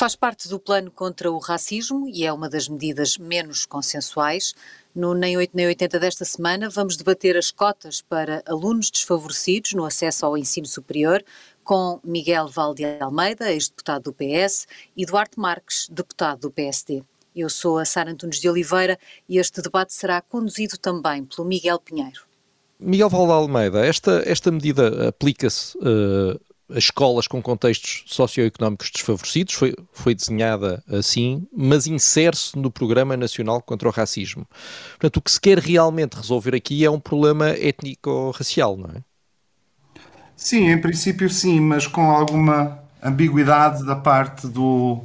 [0.00, 4.54] Faz parte do plano contra o racismo e é uma das medidas menos consensuais.
[4.94, 9.84] No Nem 8 Nem 80 desta semana, vamos debater as cotas para alunos desfavorecidos no
[9.84, 11.22] acesso ao ensino superior
[11.62, 14.66] com Miguel Valde Almeida, ex-deputado do PS,
[14.96, 17.02] e Duarte Marques, deputado do PSD.
[17.36, 18.98] Eu sou a Sara Antunes de Oliveira
[19.28, 22.22] e este debate será conduzido também pelo Miguel Pinheiro.
[22.78, 26.40] Miguel Valde Almeida, esta, esta medida aplica-se uh,
[26.74, 33.88] escolas com contextos socioeconómicos desfavorecidos, foi, foi desenhada assim, mas insere-se no Programa Nacional contra
[33.88, 34.46] o Racismo.
[34.90, 39.02] Portanto, o que se quer realmente resolver aqui é um problema étnico-racial, não é?
[40.36, 45.02] Sim, em princípio sim, mas com alguma ambiguidade da parte do,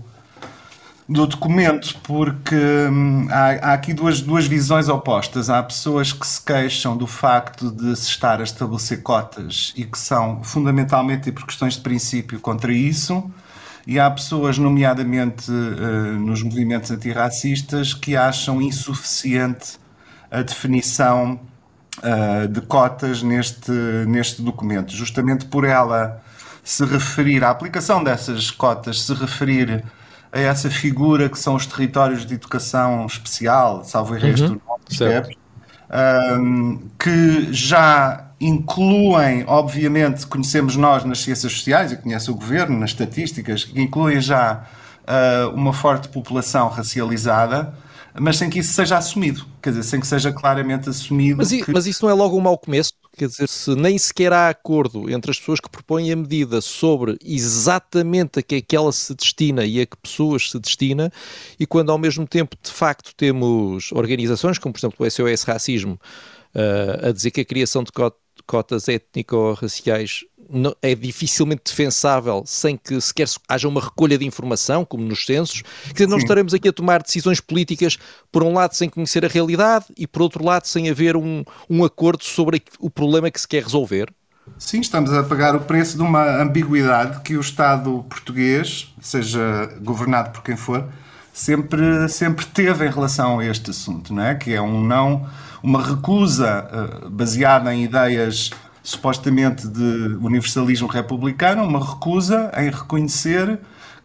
[1.07, 5.49] do documento, porque hum, há, há, aqui duas, duas visões opostas.
[5.49, 9.99] Há pessoas que se queixam do facto de se estar a estabelecer cotas e que
[9.99, 13.31] são fundamentalmente e por questões de princípio contra isso,
[13.87, 19.77] e há pessoas, nomeadamente uh, nos movimentos antirracistas, que acham insuficiente
[20.31, 21.39] a definição
[21.99, 23.71] uh, de cotas neste,
[24.07, 26.19] neste documento, justamente por ela
[26.63, 29.83] se referir, à aplicação dessas cotas, se referir
[30.35, 35.37] a essa figura que são os territórios de educação especial, salvo erro uhum, nome,
[36.41, 42.89] um, que já incluem, obviamente, conhecemos nós nas ciências sociais e conhece o governo nas
[42.89, 44.65] estatísticas, que incluem já
[45.07, 47.73] uh, uma forte população racializada
[48.17, 51.37] mas sem que isso seja assumido, quer dizer, sem que seja claramente assumido.
[51.37, 51.69] Mas, que...
[51.71, 52.93] mas isso não é logo um mau começo?
[53.17, 57.17] Quer dizer, se nem sequer há acordo entre as pessoas que propõem a medida sobre
[57.23, 61.11] exatamente a que aquela se destina e a que pessoas se destina,
[61.57, 65.99] e quando ao mesmo tempo de facto temos organizações, como por exemplo o SOS Racismo,
[66.53, 67.91] uh, a dizer que a criação de
[68.45, 70.25] cotas étnico-raciais
[70.81, 75.63] é dificilmente defensável sem que sequer haja uma recolha de informação, como nos censos.
[75.87, 77.97] Quer dizer, não estaremos aqui a tomar decisões políticas,
[78.31, 81.83] por um lado, sem conhecer a realidade e, por outro lado, sem haver um, um
[81.83, 84.11] acordo sobre o problema que se quer resolver.
[84.57, 90.29] Sim, estamos a pagar o preço de uma ambiguidade que o Estado português, seja governado
[90.29, 90.87] por quem for,
[91.33, 94.35] sempre, sempre teve em relação a este assunto, não é?
[94.35, 95.27] Que é um não,
[95.61, 96.67] uma recusa
[97.03, 98.51] uh, baseada em ideias
[98.85, 103.59] supostamente de universalismo republicano, uma recusa em reconhecer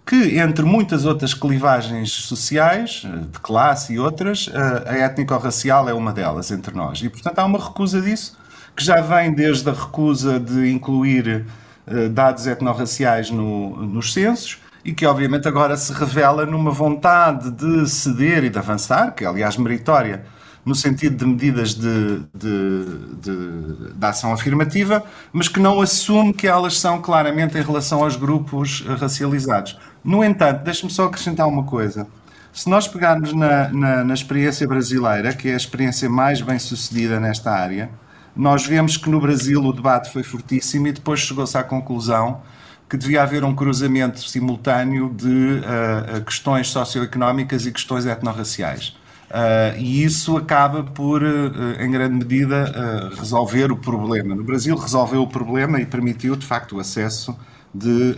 [0.06, 4.50] que, entre muitas outras clivagens sociais, de classe e outras,
[4.86, 7.02] a étnico-racial é uma delas entre nós.
[7.02, 8.38] E, portanto, há uma recusa disso,
[8.74, 11.44] que já vem desde a recusa de incluir
[11.86, 17.86] eh, dados etnorraciais no, nos censos e que, obviamente, agora se revela numa vontade de
[17.86, 20.24] ceder e de avançar, que é, aliás, meritória
[20.64, 22.84] no sentido de medidas de, de,
[23.20, 28.16] de, de, ação afirmativa, mas que não assume que elas são claramente em relação aos
[28.16, 29.78] grupos racializados.
[30.04, 32.06] No entanto, deixe-me só acrescentar uma coisa.
[32.52, 37.20] Se nós pegarmos na, na, na experiência brasileira, que é a experiência mais bem sucedida
[37.20, 37.90] nesta área,
[38.34, 42.42] nós vemos que no Brasil o debate foi fortíssimo e depois chegou-se à conclusão
[42.88, 48.96] que devia haver um cruzamento simultâneo de uh, questões socioeconómicas e questões etnorraciais.
[49.30, 54.34] Uh, e isso acaba por, uh, em grande medida, uh, resolver o problema.
[54.34, 57.38] No Brasil, resolveu o problema e permitiu, de facto, o acesso
[57.72, 58.16] de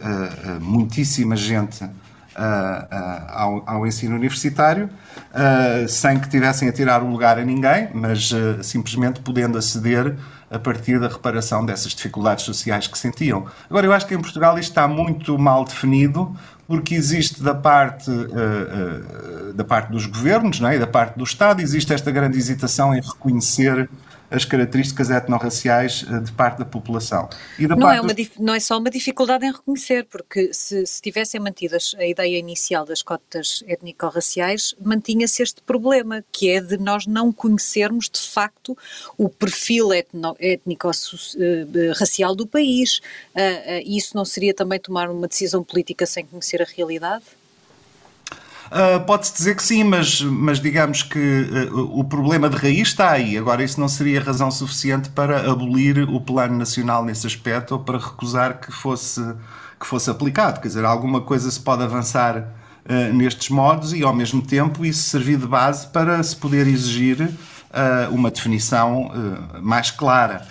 [0.62, 1.84] muitíssima gente
[3.28, 4.88] ao, ao, ensino universitário,
[5.86, 8.30] sem que tivessem a tirar o lugar a ninguém, mas
[8.62, 10.16] simplesmente podendo aceder
[10.52, 13.46] a partir da reparação dessas dificuldades sociais que sentiam.
[13.68, 16.34] Agora, eu acho que em Portugal isto está muito mal definido,
[16.66, 20.76] porque existe da parte, uh, uh, da parte dos governos não é?
[20.76, 23.88] e da parte do Estado, existe esta grande hesitação em reconhecer
[24.32, 27.28] as características etnorraciais eh, de parte da população.
[27.58, 28.30] Da não, é uma, dos...
[28.38, 32.84] não é só uma dificuldade em reconhecer, porque se, se tivessem mantido a ideia inicial
[32.84, 38.76] das cotas étnico-raciais, mantinha-se este problema, que é de nós não conhecermos de facto
[39.16, 39.90] o perfil
[40.38, 43.00] étnico-racial do país.
[43.34, 47.24] Uh, uh, isso não seria também tomar uma decisão política sem conhecer a realidade?
[48.72, 53.10] Uh, Pode-se dizer que sim, mas, mas digamos que uh, o problema de raiz está
[53.10, 53.36] aí.
[53.36, 57.98] Agora, isso não seria razão suficiente para abolir o Plano Nacional nesse aspecto ou para
[57.98, 59.20] recusar que fosse,
[59.78, 60.58] que fosse aplicado.
[60.58, 65.02] Quer dizer, alguma coisa se pode avançar uh, nestes modos e, ao mesmo tempo, isso
[65.02, 67.30] servir de base para se poder exigir
[68.10, 69.10] uma definição
[69.62, 70.46] mais clara.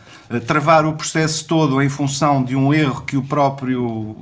[0.47, 4.17] travar o processo todo em função de um erro que o próprio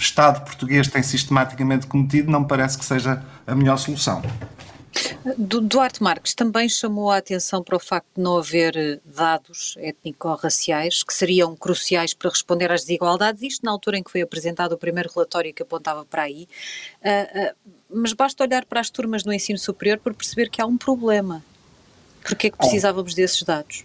[0.00, 4.22] Estado português tem sistematicamente cometido, não parece que seja a melhor solução.
[5.36, 11.02] Duarte Marques também chamou a atenção para o facto de não haver eh, dados étnico-raciais
[11.02, 14.78] que seriam cruciais para responder às desigualdades, isto na altura em que foi apresentado o
[14.78, 16.48] primeiro relatório que apontava para aí.
[17.02, 20.66] Uh, uh, mas basta olhar para as turmas no ensino superior para perceber que há
[20.66, 21.44] um problema.
[22.24, 23.84] Porquê é que precisávamos desses dados?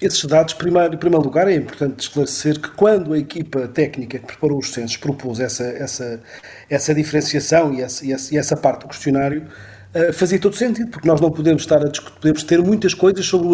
[0.00, 4.26] Esses dados, primeiro, em primeiro lugar, é importante esclarecer que quando a equipa técnica que
[4.26, 6.20] preparou os censos propôs essa, essa,
[6.68, 9.46] essa diferenciação e essa, e essa, parte do questionário,
[10.12, 13.48] fazia todo sentido, porque nós não podemos estar a discutir, podemos ter muitas coisas sobre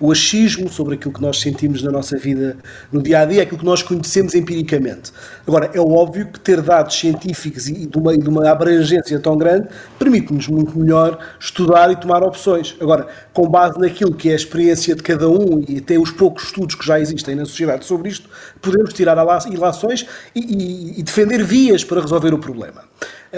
[0.00, 2.56] o achismo, sobre aquilo que nós sentimos na nossa vida
[2.92, 5.12] no dia a dia, aquilo que nós conhecemos empiricamente.
[5.46, 9.68] Agora, é óbvio que ter dados científicos e de uma, de uma abrangência tão grande
[9.98, 12.76] permite-nos muito melhor estudar e tomar opções.
[12.80, 16.44] Agora, com base naquilo que é a experiência de cada um e até os poucos
[16.44, 18.28] estudos que já existem na sociedade sobre isto,
[18.60, 19.18] podemos tirar
[19.50, 22.82] ilações e, e, e defender vias para resolver o problema.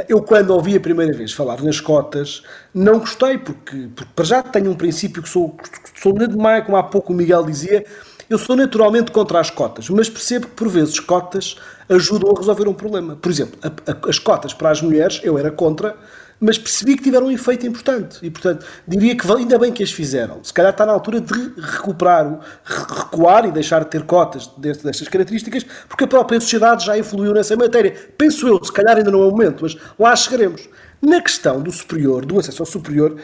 [0.09, 2.43] Eu, quando ouvi a primeira vez falar nas cotas,
[2.73, 5.57] não gostei, porque, porque para já tenho um princípio que sou,
[6.01, 7.85] sou demais, como há pouco o Miguel dizia,
[8.29, 11.57] eu sou naturalmente contra as cotas, mas percebo que por vezes cotas
[11.89, 13.17] ajudam a resolver um problema.
[13.17, 15.97] Por exemplo, a, a, as cotas para as mulheres, eu era contra,
[16.41, 18.19] mas percebi que tiveram um efeito importante.
[18.23, 20.43] E, portanto, diria que ainda bem que as fizeram.
[20.43, 25.67] Se calhar está na altura de recuperar, recuar e deixar de ter cotas destas características,
[25.87, 27.95] porque a própria sociedade já evoluiu nessa matéria.
[28.17, 30.67] Penso eu, se calhar ainda não é o momento, mas lá chegaremos.
[31.03, 33.17] Na questão do superior, do acesso ao superior,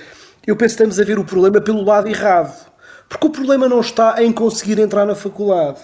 [0.46, 2.66] eu penso que estamos a ver o problema pelo lado errado.
[3.08, 5.78] Porque o problema não está em conseguir entrar na faculdade.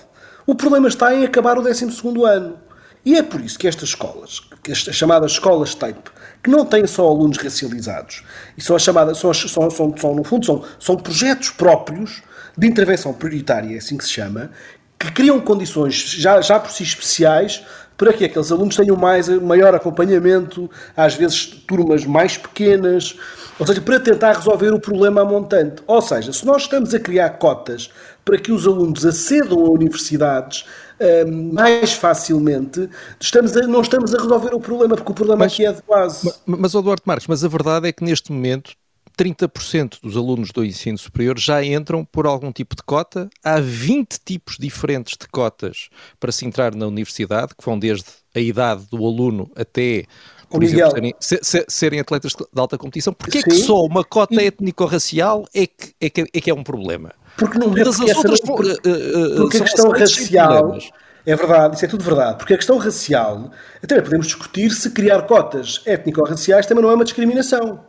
[0.47, 1.87] O problema está em acabar o 12
[2.27, 2.59] ano.
[3.05, 4.41] E é por isso que estas escolas,
[4.71, 6.11] as chamadas escolas TAPE,
[6.43, 8.25] que não têm só alunos racializados,
[8.57, 12.23] e são as chamadas, são, são, são, são no fundo, são, são projetos próprios
[12.57, 14.51] de intervenção prioritária, é assim que se chama,
[14.99, 17.65] que criam condições já, já por si especiais
[17.97, 23.17] para que aqueles alunos tenham mais, maior acompanhamento, às vezes turmas mais pequenas,
[23.59, 25.83] ou seja, para tentar resolver o problema a montante.
[25.87, 27.91] Ou seja, se nós estamos a criar cotas
[28.25, 30.65] para que os alunos acedam a universidades
[31.03, 32.89] uh, mais facilmente,
[33.21, 35.83] estamos a, não estamos a resolver o problema, porque o problema mas, aqui é de
[35.89, 36.25] base.
[36.25, 38.73] Mas, mas Eduardo Marques, mas a verdade é que neste momento
[39.17, 43.29] 30% dos alunos do ensino superior já entram por algum tipo de cota.
[43.45, 45.89] Há 20 tipos diferentes de cotas
[46.19, 50.05] para se entrar na universidade, que vão desde a idade do aluno até
[50.49, 54.43] por exemplo, serem, ser, serem, atletas de alta competição, porque é que só uma cota
[54.43, 57.15] étnico-racial é que, é, que, é que é um problema?
[57.37, 60.79] Porque não é porque, outras, porque, uh, uh, porque a questão racial
[61.25, 63.51] é verdade, isso é tudo verdade, porque a questão racial,
[63.83, 67.81] até podemos discutir se criar cotas étnico-raciais também não é uma discriminação.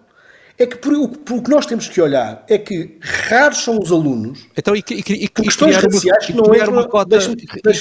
[0.55, 1.09] É que por, o,
[1.41, 4.45] que nós temos que olhar é que raros são os alunos.
[4.55, 7.17] Então, e, e, e, questões raciais que não criar uma cota,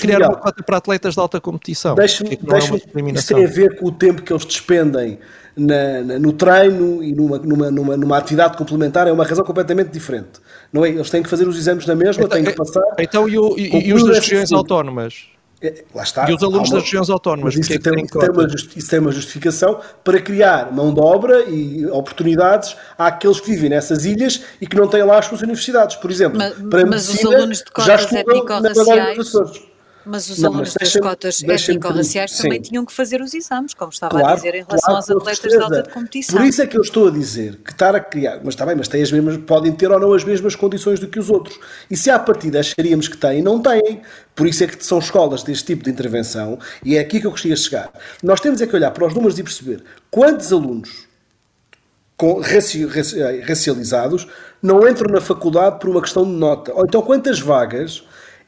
[0.01, 1.95] criar uma cota para atletas de alta competição.
[1.95, 5.19] Deixa-me, deixa é isso tem a ver com o tempo que eles despendem
[5.55, 9.91] na, na, no treino e numa, numa, numa, numa, atividade complementar é uma razão completamente
[9.91, 10.41] diferente.
[10.73, 10.89] Não é?
[10.89, 12.83] Eles têm que fazer os exames na mesma, então, têm que passar.
[12.99, 15.27] Então, e, o, e, e os das regiões autónomas?
[15.63, 16.29] É, lá está.
[16.29, 17.55] E os alunos uma, das regiões autónomas.
[17.55, 21.87] Isso, é tem, tem uma, isso tem uma justificação para criar mão de obra e
[21.87, 25.95] oportunidades àqueles que vivem nessas ilhas e que não têm lá as suas universidades.
[25.97, 29.33] Por exemplo, mas, para mas medicina, os alunos de cotas étnico-raciais
[30.05, 33.91] mas os não, alunos mas das cotas étnico-raciais também tinham que fazer os exames, como
[33.91, 36.39] estava claro, a dizer, em relação claro, aos atletas de alta competição.
[36.39, 38.77] Por isso é que eu estou a dizer que estar a criar, mas está bem,
[38.77, 41.59] mas têm as mesmas, podem ter ou não as mesmas condições do que os outros.
[41.91, 44.03] E se à partida acharíamos que têm, não têm.
[44.35, 47.31] Por isso é que são escolas deste tipo de intervenção e é aqui que eu
[47.31, 47.91] gostaria de chegar.
[48.23, 51.07] Nós temos é que olhar para os números e perceber quantos alunos
[52.17, 52.87] com, raci,
[53.47, 54.29] racializados
[54.63, 56.73] não entram na faculdade por uma questão de nota.
[56.73, 58.05] Ou então quantas vagas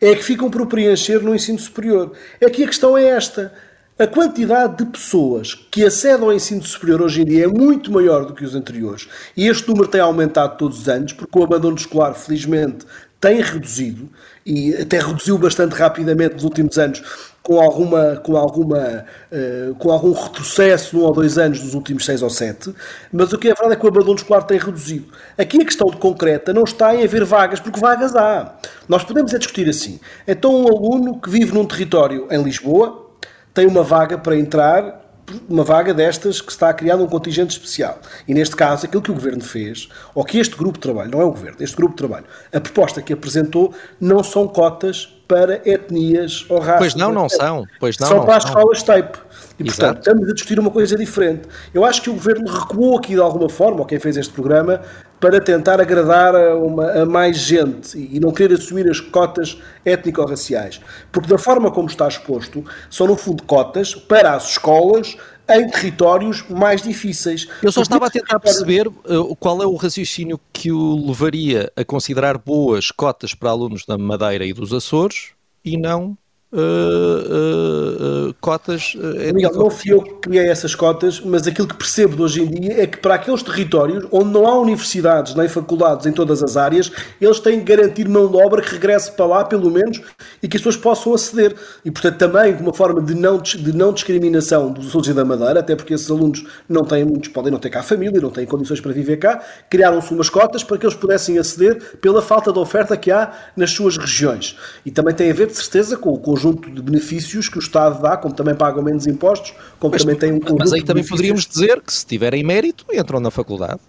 [0.06, 2.12] é que ficam por preencher no ensino superior.
[2.44, 3.52] Aqui a questão é esta.
[3.98, 8.26] A quantidade de pessoas que acedem ao ensino superior hoje em dia é muito maior
[8.26, 9.08] do que os anteriores.
[9.36, 12.84] E este número tem aumentado todos os anos, porque o abandono escolar, felizmente,
[13.20, 14.10] tem reduzido
[14.44, 17.02] e até reduziu bastante rapidamente nos últimos anos,
[17.44, 22.22] com alguma, com alguma, uh, com algum retrocesso, um ou dois anos dos últimos seis
[22.22, 22.74] ou sete,
[23.12, 25.12] mas o que é verdade é que o abandono escolar tem reduzido.
[25.36, 28.54] Aqui a questão de concreta não está em haver vagas, porque vagas há.
[28.88, 30.00] Nós podemos é discutir assim.
[30.26, 33.10] Então um aluno que vive num território em Lisboa
[33.52, 35.03] tem uma vaga para entrar
[35.48, 37.98] uma vaga destas que está a criar um contingente especial.
[38.26, 41.20] E neste caso, aquilo que o Governo fez, ou que este grupo de trabalho, não
[41.20, 45.60] é o Governo, este grupo de trabalho, a proposta que apresentou não são cotas para
[45.68, 46.78] etnias ou raças.
[46.78, 47.64] Pois não, não são.
[47.80, 49.18] Pois não, são não para as escolas TAPE.
[49.58, 49.98] E, portanto, Exato.
[50.00, 51.48] estamos a discutir uma coisa diferente.
[51.72, 54.82] Eu acho que o Governo recuou aqui de alguma forma, ou quem fez este programa,
[55.24, 60.82] para tentar agradar a, uma, a mais gente e não querer assumir as cotas étnico-raciais.
[61.10, 65.16] Porque da forma como está exposto, são no fundo cotas para as escolas
[65.48, 67.48] em territórios mais difíceis.
[67.62, 71.86] Eu só estava a tentar perceber uh, qual é o raciocínio que o levaria a
[71.86, 75.30] considerar boas cotas para alunos da Madeira e dos Açores
[75.64, 76.18] e não
[76.54, 78.94] uh, uh, cotas.
[78.94, 82.42] Uh, Miguel, não fui eu que criei essas cotas, mas aquilo que percebo de hoje
[82.42, 86.42] em dia é que para aqueles territórios onde não há universidades nem faculdades em todas
[86.42, 90.00] as áreas, eles têm que garantir mão de obra que regresse para lá, pelo menos,
[90.42, 91.54] e que as pessoas possam aceder.
[91.84, 95.60] E, portanto, também uma forma de não, de não discriminação dos Açores e da Madeira,
[95.60, 98.80] até porque esses alunos não têm, muitos podem não ter cá família, não têm condições
[98.80, 102.96] para viver cá, criaram-se umas cotas para que eles pudessem aceder pela falta de oferta
[102.96, 104.56] que há nas suas regiões.
[104.86, 108.02] E também tem a ver, de certeza, com o conjunto de benefícios que o Estado
[108.02, 111.04] dá, como também pagam menos impostos, como mas, também tem um conjunto Mas aí também
[111.04, 113.80] poderíamos dizer que se tiverem mérito, entram na faculdade.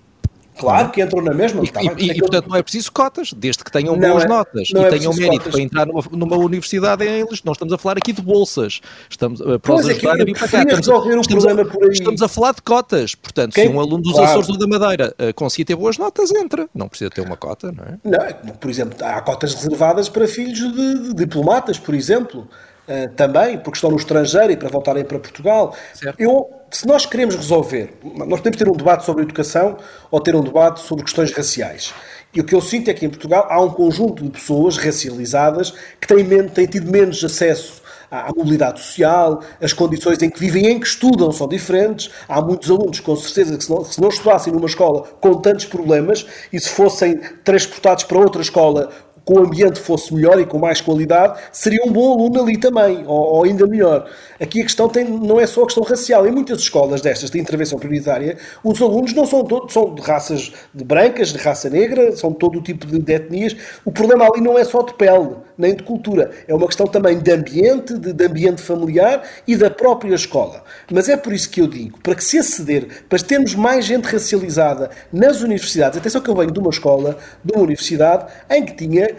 [0.57, 1.61] Claro que entram na mesma.
[1.63, 4.69] E, e, e, portanto, não é preciso cotas, desde que tenham não boas é, notas
[4.69, 5.51] e é tenham mérito cotas.
[5.51, 7.41] para entrar numa, numa universidade em Lisboa.
[7.45, 8.79] Nós estamos a falar aqui de bolsas.
[9.09, 10.63] Estamos, uh, para pois é, que a vir para cá.
[10.63, 11.89] Estamos, um estamos, a, por aí.
[11.91, 13.15] estamos a falar de cotas.
[13.15, 13.67] Portanto, Quem?
[13.67, 14.29] se um aluno dos claro.
[14.29, 16.69] Açores ou da Madeira uh, conseguir ter boas notas, entra.
[16.73, 17.99] Não precisa ter uma cota, não é?
[18.03, 22.47] Não, por exemplo, há cotas reservadas para filhos de, de diplomatas, por exemplo.
[22.87, 25.75] Uh, também, porque estão no estrangeiro e para voltarem para Portugal.
[25.93, 26.19] Certo.
[26.19, 29.77] Eu, se nós queremos resolver, nós podemos ter um debate sobre educação
[30.11, 31.93] ou ter um debate sobre questões raciais.
[32.35, 35.73] E o que eu sinto é que em Portugal há um conjunto de pessoas racializadas
[36.01, 40.71] que têm, têm tido menos acesso à mobilidade social, as condições em que vivem e
[40.71, 42.11] em que estudam são diferentes.
[42.27, 45.65] Há muitos alunos, com certeza, que se não, se não estudassem numa escola com tantos
[45.65, 48.89] problemas e se fossem transportados para outra escola
[49.25, 53.03] que o ambiente fosse melhor e com mais qualidade, seria um bom aluno ali também,
[53.07, 54.07] ou, ou ainda melhor.
[54.39, 56.27] Aqui a questão tem, não é só a questão racial.
[56.27, 60.53] Em muitas escolas destas de intervenção prioritária, os alunos não são todos, são de raças
[60.73, 63.55] de brancas, de raça negra, são de todo o tipo de, de etnias.
[63.83, 66.31] O problema ali não é só de pele, nem de cultura.
[66.47, 70.63] É uma questão também de ambiente, de, de ambiente familiar e da própria escola.
[70.91, 74.05] Mas é por isso que eu digo, para que se aceder, para termos mais gente
[74.05, 78.73] racializada nas universidades, atenção que eu venho de uma escola, de uma universidade, em que
[78.73, 79.15] tinha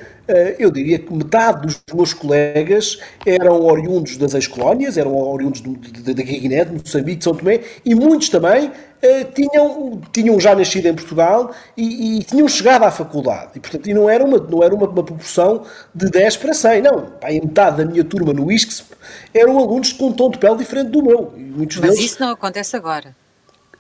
[0.59, 6.65] eu diria que metade dos meus colegas eram oriundos das ex-colónias, eram oriundos da Guiné,
[6.65, 11.53] de Moçambique, de São Tomé, e muitos também uh, tinham, tinham já nascido em Portugal
[11.77, 13.53] e, e, tinham chegado à faculdade.
[13.57, 15.63] E, portanto, e não era, uma, não era uma, uma proporção
[15.95, 17.13] de 10 para 100, não.
[17.23, 18.85] A metade da minha turma no ISCS
[19.33, 21.33] eram alunos com um tom de pele diferente do meu.
[21.37, 22.05] Muitos Mas deles...
[22.05, 23.15] isso não acontece agora.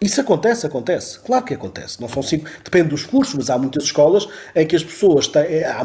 [0.00, 1.18] Isso acontece, acontece.
[1.20, 2.00] Claro que acontece.
[2.00, 5.42] Não são cinco, depende dos cursos, mas há muitas escolas em que as pessoas têm,
[5.42, 5.82] é, há,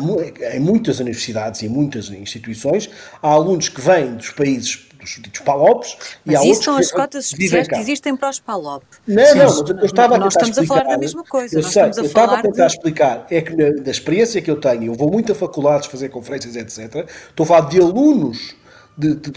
[0.54, 2.90] em muitas universidades e em muitas instituições,
[3.22, 6.92] há alunos que vêm dos países dos ditos PALOPs mas e há isso são as
[6.92, 8.84] cotas especiais que existem para os PALOP.
[9.08, 11.58] Não, Sim, não, mas eu estava a Nós estamos explicar, a falar da mesma coisa.
[11.58, 12.74] Eu, sei, eu estava a tentar de...
[12.74, 16.10] explicar, é que na, da experiência que eu tenho, eu vou muito a faculdades fazer
[16.10, 17.08] conferências, etc.
[17.30, 18.56] Estou a falar de alunos
[18.98, 19.32] de, de,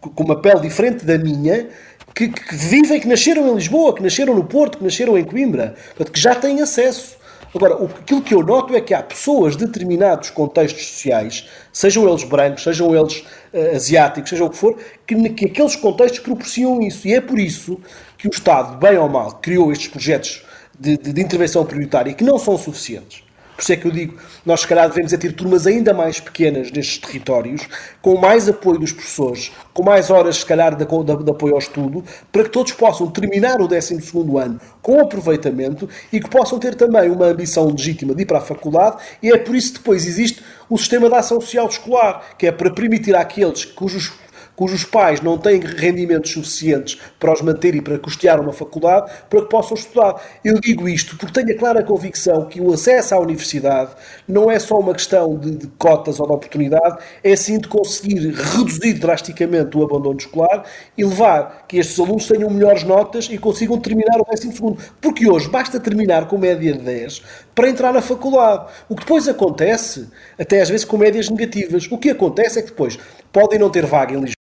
[0.00, 1.68] com uma pele diferente da minha,
[2.16, 5.74] que, que, vivem, que nasceram em Lisboa, que nasceram no Porto, que nasceram em Coimbra,
[5.88, 7.14] portanto, que já têm acesso.
[7.54, 12.24] Agora, aquilo que eu noto é que há pessoas de determinados contextos sociais, sejam eles
[12.24, 13.18] brancos, sejam eles
[13.52, 17.06] uh, asiáticos, seja o que for, que, que aqueles contextos proporcionam isso.
[17.06, 17.78] E é por isso
[18.16, 20.42] que o Estado, bem ou mal, criou estes projetos
[20.78, 23.25] de, de, de intervenção prioritária que não são suficientes.
[23.56, 26.20] Por isso é que eu digo, nós se calhar devemos é ter turmas ainda mais
[26.20, 27.66] pequenas nestes territórios,
[28.02, 31.58] com mais apoio dos professores, com mais horas, se calhar, de, de, de apoio ao
[31.58, 33.98] estudo, para que todos possam terminar o 12
[34.38, 38.42] ano com aproveitamento e que possam ter também uma ambição legítima de ir para a
[38.42, 42.46] faculdade, e é por isso que depois existe o sistema de ação social escolar, que
[42.46, 44.12] é para permitir àqueles cujos
[44.56, 49.42] cujos pais não têm rendimentos suficientes para os manter e para custear uma faculdade, para
[49.42, 50.20] que possam estudar.
[50.42, 53.90] Eu digo isto porque tenho a clara convicção que o acesso à universidade
[54.26, 58.30] não é só uma questão de, de cotas ou de oportunidade, é sim de conseguir
[58.30, 60.64] reduzir drasticamente o abandono escolar
[60.96, 64.82] e levar que estes alunos tenham melhores notas e consigam terminar o 12 segundo.
[65.00, 67.22] Porque hoje basta terminar com média de 10
[67.54, 68.72] para entrar na faculdade.
[68.88, 70.08] O que depois acontece,
[70.38, 72.98] até às vezes com médias negativas, o que acontece é que depois
[73.32, 74.45] podem não ter vaga em Lisboa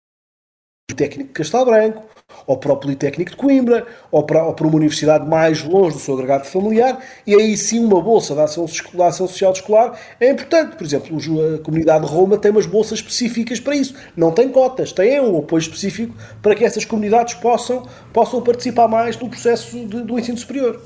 [0.87, 2.03] Politécnico de Castelo Branco,
[2.45, 5.99] ou para o Politécnico de Coimbra, ou para, ou para uma universidade mais longe do
[5.99, 10.29] seu agregado familiar, e aí sim uma bolsa da ação, da ação social escolar é
[10.29, 10.75] importante.
[10.75, 11.17] Por exemplo,
[11.55, 13.95] a comunidade de Roma tem umas bolsas específicas para isso.
[14.15, 19.17] Não tem cotas, tem um apoio específico para que essas comunidades possam, possam participar mais
[19.17, 20.81] no processo de, do ensino superior.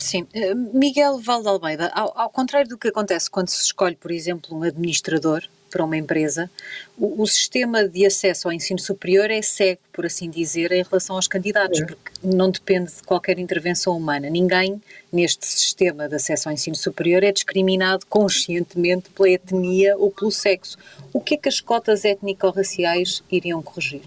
[0.00, 0.26] Sim.
[0.34, 4.56] Eh, Miguel Valde Almeida, ao, ao contrário do que acontece quando se escolhe, por exemplo,
[4.56, 5.44] um administrador,
[5.76, 6.50] para uma empresa,
[6.96, 11.16] o, o, sistema de acesso ao ensino superior é cego, por assim dizer, em relação
[11.16, 11.84] aos candidatos, é.
[11.84, 14.30] porque não depende de qualquer intervenção humana.
[14.30, 14.80] Ninguém
[15.12, 20.78] neste sistema de acesso ao ensino superior é discriminado conscientemente pela etnia ou pelo sexo.
[21.12, 24.00] O que é que as cotas étnico-raciais iriam corrigir?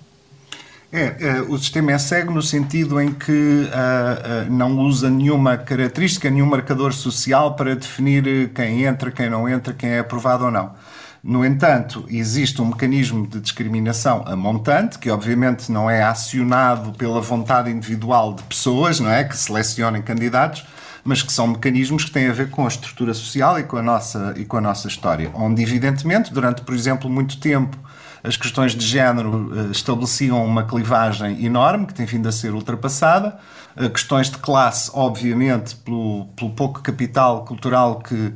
[0.91, 5.55] É, é, o sistema é cego no sentido em que uh, uh, não usa nenhuma
[5.55, 10.51] característica, nenhum marcador social para definir quem entra, quem não entra, quem é aprovado ou
[10.51, 10.73] não.
[11.21, 17.19] No entanto, existe um mecanismo de discriminação a montante, que obviamente não é acionado pela
[17.19, 20.65] vontade individual de pessoas, não é, que selecionem candidatos,
[21.03, 23.81] mas que são mecanismos que têm a ver com a estrutura social e com a
[23.81, 25.29] nossa, e com a nossa história.
[25.33, 27.77] Onde, evidentemente, durante, por exemplo, muito tempo,
[28.23, 33.37] as questões de género eh, estabeleciam uma clivagem enorme, que tem vindo a ser ultrapassada.
[33.75, 38.33] Eh, questões de classe, obviamente, pelo, pelo pouco capital cultural que,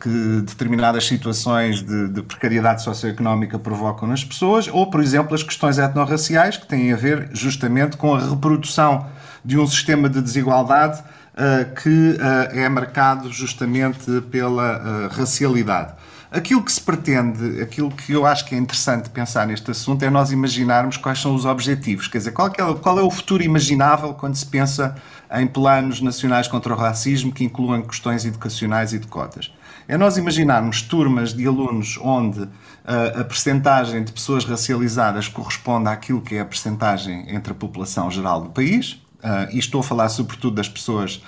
[0.00, 5.78] que determinadas situações de, de, precariedade socioeconómica provocam nas pessoas, ou, por exemplo, as questões
[5.78, 9.06] etnorraciais, que têm a ver justamente com a reprodução
[9.44, 12.18] de um sistema de desigualdade uh, que
[12.52, 15.94] é marcado justamente pela racialidade.
[16.30, 20.10] Aquilo que se pretende, aquilo que eu acho que é interessante pensar neste assunto é
[20.10, 22.08] nós imaginarmos quais são os objetivos.
[22.08, 24.96] Quer dizer, qual é, qual é o futuro imaginável quando se pensa
[25.32, 29.52] em planos nacionais contra o racismo que incluam questões educacionais e de cotas?
[29.88, 32.48] É nós imaginarmos turmas de alunos onde
[32.84, 38.40] a percentagem de pessoas racializadas corresponde àquilo que é a percentagem entre a população geral
[38.40, 41.20] do país, Uh, e estou a falar sobretudo das pessoas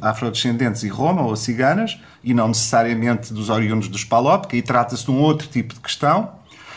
[0.00, 5.04] afrodescendentes e roma ou ciganas, e não necessariamente dos oriundos dos PALOP, que aí trata-se
[5.04, 6.32] de um outro tipo de questão,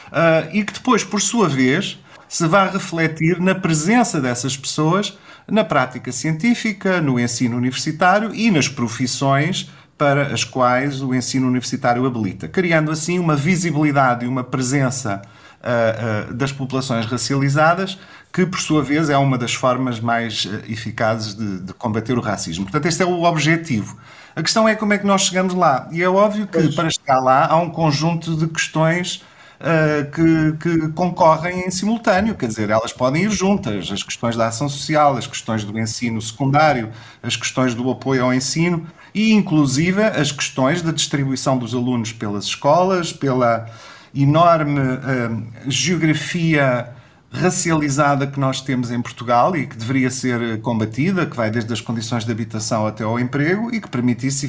[0.07, 5.17] uh, e que depois, por sua vez, se vai refletir na presença dessas pessoas
[5.49, 12.05] na prática científica, no ensino universitário e nas profissões para as quais o ensino universitário
[12.05, 15.21] habilita, criando assim uma visibilidade e uma presença
[15.61, 17.97] uh, uh, das populações racializadas
[18.31, 22.21] que, por sua vez, é uma das formas mais eh, eficazes de, de, combater o
[22.21, 22.65] racismo.
[22.65, 23.97] Portanto, este é o objetivo.
[24.35, 25.87] A questão é como é que nós chegamos lá.
[25.91, 26.75] E é óbvio que, pois.
[26.75, 29.23] para chegar lá, há um conjunto de questões
[29.59, 33.91] uh, que, que, concorrem em simultâneo, quer dizer, elas podem ir juntas.
[33.91, 36.89] As questões da ação social, as questões do ensino secundário,
[37.21, 42.45] as questões do apoio ao ensino e, inclusive, as questões da distribuição dos alunos pelas
[42.45, 43.69] escolas, pela
[44.13, 46.93] enorme uh, geografia
[47.29, 51.81] racializada que nós temos em Portugal e que deveria ser combatida, que vai desde as
[51.81, 54.47] condições de habitação até ao emprego e que permitisse,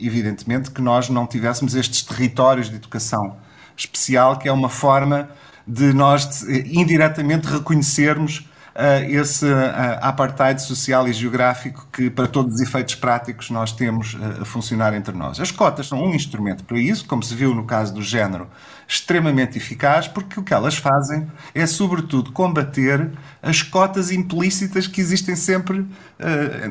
[0.00, 3.36] evidentemente, que nós não tivéssemos estes territórios de educação
[3.76, 5.28] especial, que é uma forma
[5.66, 12.60] de nós indiretamente reconhecermos uh, esse uh, apartheid social e geográfico que, para todos os
[12.60, 15.40] efeitos práticos, nós temos uh, a funcionar entre nós.
[15.40, 18.48] As cotas são um instrumento para isso, como se viu no caso do género,
[18.86, 23.10] extremamente eficaz, porque o que elas fazem é, sobretudo, combater
[23.42, 25.86] as cotas implícitas que existem sempre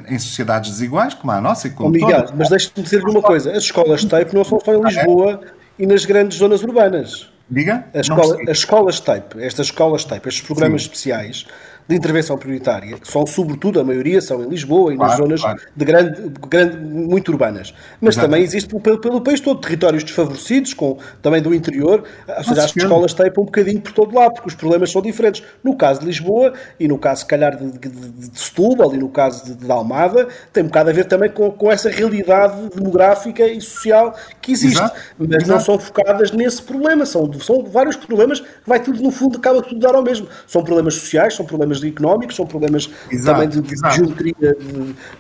[0.08, 2.32] em sociedades desiguais, como a nossa e como Miguel, todas.
[2.38, 5.42] mas deixe-me dizer uma coisa: as escolas TAPE não são só em Lisboa
[5.82, 7.28] e nas grandes zonas urbanas.
[7.50, 7.86] Diga?
[7.94, 10.88] As, escola, as escolas TAPE, estas escolas TAPE, estes programas Sim.
[10.88, 11.48] especiais,
[11.88, 15.42] de intervenção prioritária, que são sobretudo, a maioria são em Lisboa e claro, nas zonas
[15.42, 15.62] claro.
[15.76, 17.74] de grande, grande, muito urbanas.
[18.00, 18.28] Mas Exato.
[18.28, 22.76] também existe pelo, pelo país todo territórios desfavorecidos, com, também do interior, ou seja, as
[22.76, 25.44] escolas têm um bocadinho por todo lado, porque os problemas são diferentes.
[25.64, 29.10] No caso de Lisboa, e no caso, se calhar, de, de, de Setúbal, e no
[29.10, 33.48] caso de, de, Almada, tem um bocado a ver também com, com essa realidade demográfica
[33.48, 34.78] e social que existe.
[34.78, 35.00] Exato.
[35.18, 35.52] Mas Exato.
[35.52, 39.62] não são focadas nesse problema, são, são vários problemas que vai tudo, no fundo, acaba
[39.62, 40.28] tudo dar ao mesmo.
[40.48, 44.58] São problemas sociais, são problemas económicos, são problemas exato, também de, de geometria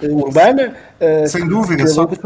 [0.02, 0.76] urbana.
[1.00, 2.18] Eh, Sem dúvida, só que,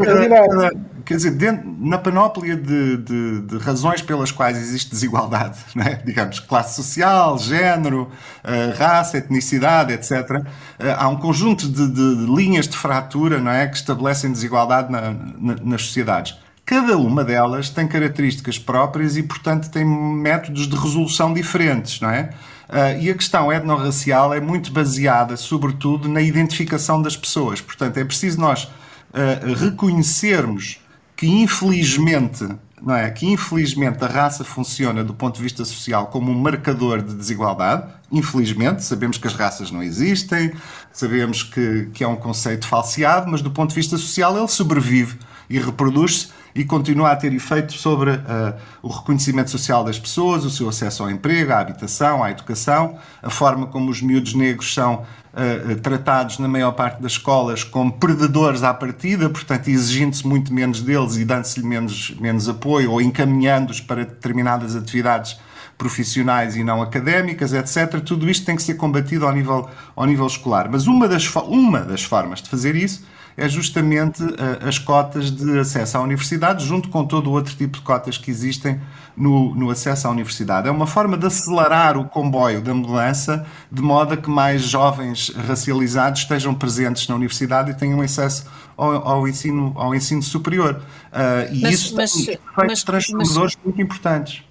[1.06, 6.00] quer dizer, dentro, na panóplia de, de, de, razões pelas quais existe desigualdade, né?
[6.04, 8.10] digamos, classe social, género,
[8.44, 10.44] uh, raça, etnicidade, etc.,
[10.78, 13.66] eh, há um conjunto de, de, linhas de fratura não é?
[13.66, 16.36] que estabelecem desigualdade na, na, nas sociedades.
[16.66, 22.30] Cada uma delas tem características próprias e, portanto, tem métodos de resolução diferentes, não é?
[22.68, 27.60] Uh, e a questão etnorracial é muito baseada, sobretudo, na identificação das pessoas.
[27.60, 30.80] Portanto, é preciso nós uh, reconhecermos
[31.14, 32.46] que, infelizmente,
[32.82, 33.10] não é?
[33.10, 37.88] que infelizmente a raça funciona do ponto de vista social como um marcador de desigualdade.
[38.12, 40.52] Infelizmente, sabemos que as raças não existem,
[40.92, 45.18] sabemos que, que é um conceito falseado, mas do ponto de vista social ele sobrevive
[45.48, 50.50] e reproduz-se e continua a ter efeito sobre uh, o reconhecimento social das pessoas, o
[50.50, 55.04] seu acesso ao emprego, à habitação, à educação, a forma como os miúdos negros são
[55.34, 60.80] uh, tratados na maior parte das escolas como predadores à partida, portanto exigindo-se muito menos
[60.80, 65.38] deles e dando-se-lhe menos, menos apoio ou encaminhando-os para determinadas atividades
[65.76, 68.00] profissionais e não académicas, etc.
[68.00, 70.70] Tudo isto tem que ser combatido ao nível, ao nível escolar.
[70.70, 73.04] Mas uma das, uma das formas de fazer isso
[73.36, 77.78] é justamente uh, as cotas de acesso à universidade, junto com todo o outro tipo
[77.78, 78.80] de cotas que existem
[79.16, 80.68] no, no, acesso à universidade.
[80.68, 85.30] É uma forma de acelerar o comboio da mudança, de modo a que mais jovens
[85.34, 88.46] racializados estejam presentes na universidade e tenham acesso
[88.76, 90.82] ao, ao ensino, ao ensino superior.
[91.12, 94.42] Uh, e mas, isso mas, tem efeitos transformadores muito importantes.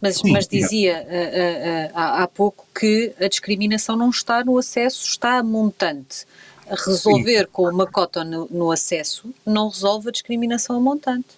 [0.00, 4.56] Mas, Sim, mas dizia uh, uh, há, há pouco que a discriminação não está no
[4.56, 6.26] acesso, está a montante.
[6.70, 7.48] Resolver Sim.
[7.52, 11.28] com uma cota no, no acesso não resolve a discriminação a montante.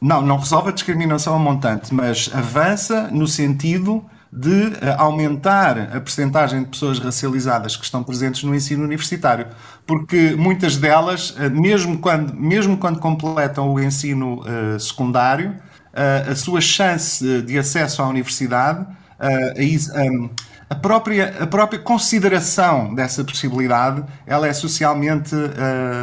[0.00, 6.62] Não, não resolve a discriminação a montante, mas avança no sentido de aumentar a percentagem
[6.62, 9.46] de pessoas racializadas que estão presentes no ensino universitário,
[9.86, 15.54] porque muitas delas, mesmo quando, mesmo quando completam o ensino uh, secundário,
[15.94, 18.86] a sua chance de acesso à universidade,
[20.72, 25.34] a, própria, a própria consideração dessa possibilidade, ela é socialmente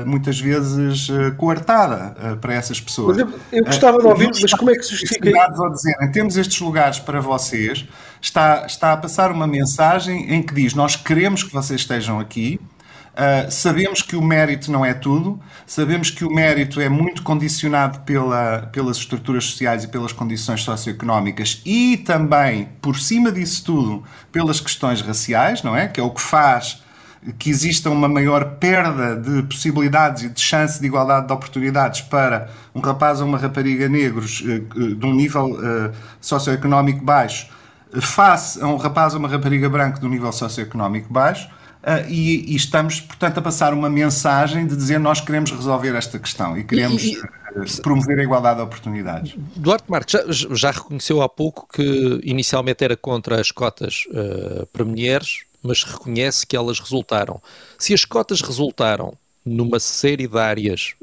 [0.06, 3.18] muitas vezes coartada para essas pessoas.
[3.18, 5.30] Mas eu, eu gostava de ouvir, mas como é que se justifica?
[5.40, 7.88] Ao dizerem, temos estes lugares para vocês,
[8.22, 12.60] está, está a passar uma mensagem em que diz, nós queremos que vocês estejam aqui,
[13.20, 18.00] Uh, sabemos que o mérito não é tudo, sabemos que o mérito é muito condicionado
[18.00, 24.62] pela, pelas estruturas sociais e pelas condições socioeconómicas e também, por cima disso tudo, pelas
[24.62, 25.90] questões raciais, não é?
[25.90, 26.82] Que é o que faz
[27.38, 32.50] que exista uma maior perda de possibilidades e de chance de igualdade de oportunidades para
[32.74, 37.50] um rapaz ou uma rapariga negros uh, de um nível uh, socioeconómico baixo
[38.02, 41.50] face a um rapaz ou uma rapariga branca de um nível socioeconómico baixo
[41.82, 46.20] Uh, e, e, estamos, portanto, a passar uma mensagem de dizer nós queremos resolver esta
[46.20, 49.36] questão e queremos e, e, uh, promover a igualdade de oportunidades.
[49.56, 54.84] Duarte Marques já, já, reconheceu há pouco que inicialmente era contra as cotas uh, para
[54.84, 57.42] mulheres, mas reconhece que elas resultaram.
[57.78, 59.14] Se as cotas resultaram
[59.46, 60.96] numa série de áreas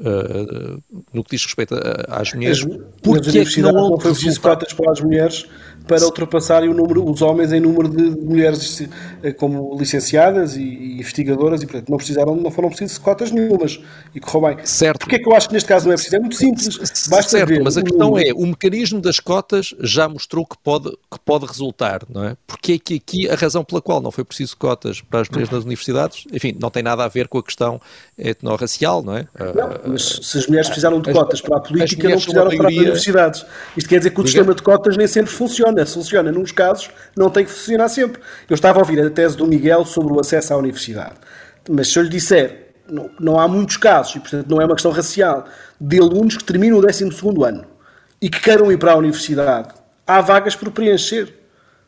[1.13, 1.75] no que diz respeito
[2.07, 2.65] às mulheres,
[3.01, 5.47] porque é que não, não foi preciso cotas para as mulheres
[5.87, 8.87] para ultrapassarem o número, os homens em número de mulheres
[9.23, 13.79] eh, como licenciadas e, e investigadoras e portanto não precisaram, não foram precisas cotas nenhumas
[14.13, 14.65] e correu bem.
[14.65, 14.99] Certo.
[14.99, 16.15] Porquê é que eu acho que neste caso não é preciso?
[16.17, 16.77] É muito simples.
[17.09, 18.29] Basta certo, ver mas a questão número.
[18.29, 22.37] é, o mecanismo das cotas já mostrou que pode, que pode resultar, não é?
[22.45, 25.51] Porque é que aqui a razão pela qual não foi preciso cotas para as mulheres
[25.51, 27.79] nas universidades, enfim, não tem nada a ver com a questão
[28.29, 29.27] etnorracial, não é?
[29.55, 32.75] Não, mas se as mulheres precisaram de cotas para a política, não precisaram para as
[32.75, 33.45] universidades.
[33.75, 35.85] Isto quer dizer que o sistema de cotas nem sempre funciona funciona.
[35.85, 38.21] Funciona nos casos, não tem que funcionar sempre.
[38.49, 41.15] Eu estava a ouvir a tese do Miguel sobre o acesso à universidade.
[41.69, 44.75] Mas se eu lhe disser, não, não há muitos casos, e portanto não é uma
[44.75, 45.45] questão racial,
[45.79, 47.09] de alunos que terminam o 12
[47.45, 47.65] ano
[48.21, 49.69] e que queiram ir para a universidade,
[50.05, 51.33] há vagas por preencher.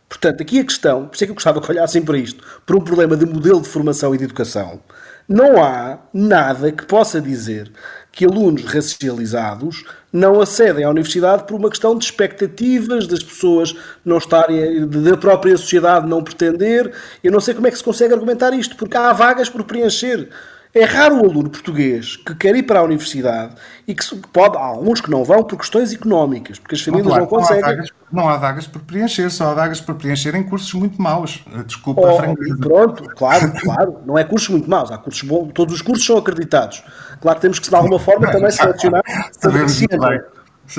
[0.08, 2.76] Portanto, aqui a questão, por isso é que eu gostava que olhassem para isto, por
[2.76, 4.82] um problema de modelo de formação e de educação,
[5.30, 7.72] não há nada que possa dizer
[8.12, 14.18] que alunos racializados não acedem à universidade por uma questão de expectativas, das pessoas não
[14.18, 16.92] estarem, da própria sociedade não pretender.
[17.24, 20.30] Eu não sei como é que se consegue argumentar isto, porque há vagas por preencher.
[20.72, 23.56] É raro o aluno português que quer ir para a universidade
[23.88, 27.12] e que pode, há alguns que não vão por questões económicas, porque as famílias não,
[27.12, 27.62] claro, não conseguem.
[27.62, 30.72] Não há, vagas, não há, vagas, por preencher, só há vagas por preencher em cursos
[30.74, 31.44] muito maus.
[31.66, 32.58] Desculpa oh, a franqueza.
[32.58, 34.00] Pronto, claro, claro.
[34.06, 36.84] Não é cursos muito maus, há cursos bons, todos os cursos são acreditados.
[37.20, 39.02] Claro que temos que, de alguma forma, também selecionar.
[39.32, 40.22] Sabemos bem.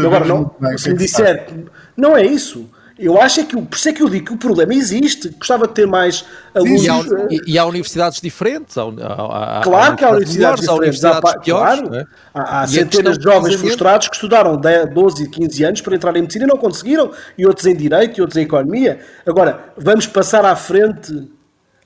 [0.07, 1.49] Agora, não, se me disser,
[1.97, 2.71] não é isso
[3.03, 5.31] eu acho é que, por isso é que eu digo que o problema existe.
[5.31, 6.23] Gostava de ter mais
[6.55, 6.85] alunos.
[6.85, 8.77] E há, e, e há universidades diferentes.
[8.77, 11.03] Há, há, claro que há universidades diferentes.
[11.03, 11.95] Há piores, claro.
[11.95, 12.07] É?
[12.35, 16.15] Há, há centenas de jovens frustrados que estudaram 10, 12 e 15 anos para entrar
[16.15, 19.01] em medicina e não conseguiram, e outros em direito e outros em economia.
[19.27, 21.27] Agora, vamos passar à frente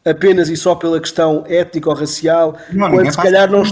[0.05, 2.57] apenas e só pela questão étnico-racial,
[2.91, 3.63] quando se calhar não.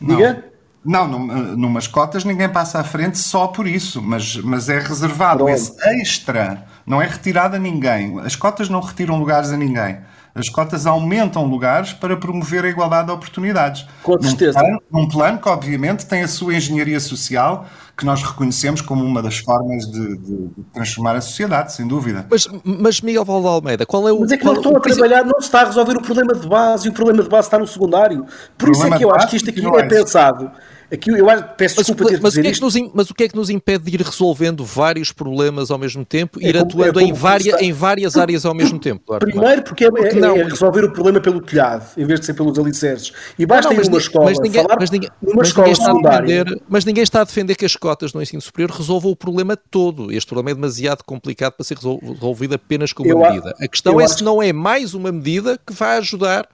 [0.00, 0.44] Diga?
[0.86, 1.08] Não,
[1.56, 5.50] numas cotas ninguém passa à frente só por isso, mas, mas é reservado Pronto.
[5.50, 8.20] esse extra, não é retirado a ninguém.
[8.20, 9.98] As cotas não retiram lugares a ninguém.
[10.32, 13.86] As cotas aumentam lugares para promover a igualdade de oportunidades.
[14.02, 14.58] Com certeza.
[14.58, 17.64] Num plano, num plano que, obviamente, tem a sua engenharia social,
[17.96, 22.26] que nós reconhecemos como uma das formas de, de, de transformar a sociedade, sem dúvida.
[22.30, 24.20] Mas, mas Miguel Valde Almeida, qual é o.
[24.20, 26.46] Mas é que não estão a trabalhar, não se está a resolver o problema de
[26.46, 28.26] base e o problema de base está no secundário.
[28.58, 30.52] Por isso é que eu acho que isto aqui é, é pensado
[30.92, 33.24] Aqui eu peço desculpa mas, ter mas, o que é que nos, mas o que
[33.24, 36.84] é que nos impede de ir resolvendo vários problemas ao mesmo tempo, é ir como,
[36.84, 39.02] atuando é em, várias, em várias áreas ao mesmo tempo?
[39.04, 42.26] Claro, Primeiro porque é, porque é, é, resolver o problema pelo telhado, em vez de
[42.26, 43.12] ser pelos alicerces.
[43.36, 45.74] E basta não, não, ir numa escola, mas ninguém, falar mas ninguém, numa mas escola
[45.74, 46.44] secundária.
[46.44, 49.56] Defender, mas ninguém está a defender que as cotas no ensino superior resolvam o problema
[49.56, 50.12] todo.
[50.12, 53.54] Este problema é demasiado complicado para ser resolvido apenas com uma eu, medida.
[53.60, 56.48] A questão é se não é mais uma medida que vai ajudar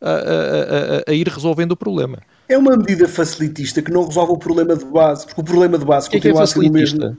[0.00, 2.20] a, a, a, a ir resolvendo o problema.
[2.48, 5.84] É uma medida facilitista que não resolve o problema de base, porque o problema de
[5.84, 7.18] base que continua é que é a ser o mesmo.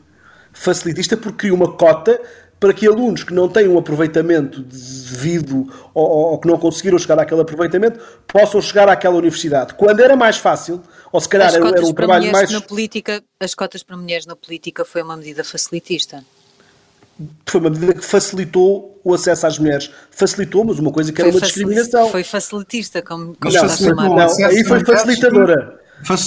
[0.53, 2.19] Facilitista porque cria uma cota
[2.59, 7.19] para que alunos que não têm um aproveitamento devido ou, ou, que não conseguiram chegar
[7.19, 9.75] àquele aproveitamento possam chegar àquela universidade.
[9.75, 12.49] Quando era mais fácil, ou se calhar era, era um trabalho mais.
[12.49, 16.23] Na política, as cotas para mulheres na política foi uma medida facilitista.
[17.45, 19.89] Foi uma medida que facilitou o acesso às mulheres.
[20.11, 22.09] Facilitou, mas uma coisa que era foi uma discriminação.
[22.09, 25.79] Foi facilitista, como, como não, está não, aí foi facilitadora.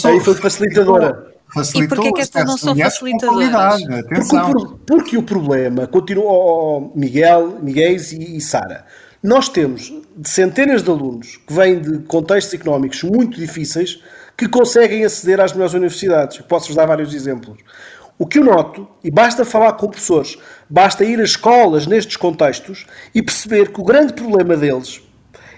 [0.04, 1.30] Aí foi facilitadora.
[1.52, 3.82] Facilitou e porquê é que estas não são facilitadoras?
[4.08, 8.86] Porque, porque, o problema continua, oh, Miguel, Miguel e, e Sara,
[9.22, 9.92] nós temos
[10.24, 14.00] centenas de alunos que vêm de contextos económicos muito difíceis
[14.36, 16.38] que conseguem aceder às melhores universidades.
[16.38, 17.58] Posso-vos dar vários exemplos.
[18.20, 20.36] O que eu noto, e basta falar com professores,
[20.68, 25.00] basta ir a escolas nestes contextos e perceber que o grande problema deles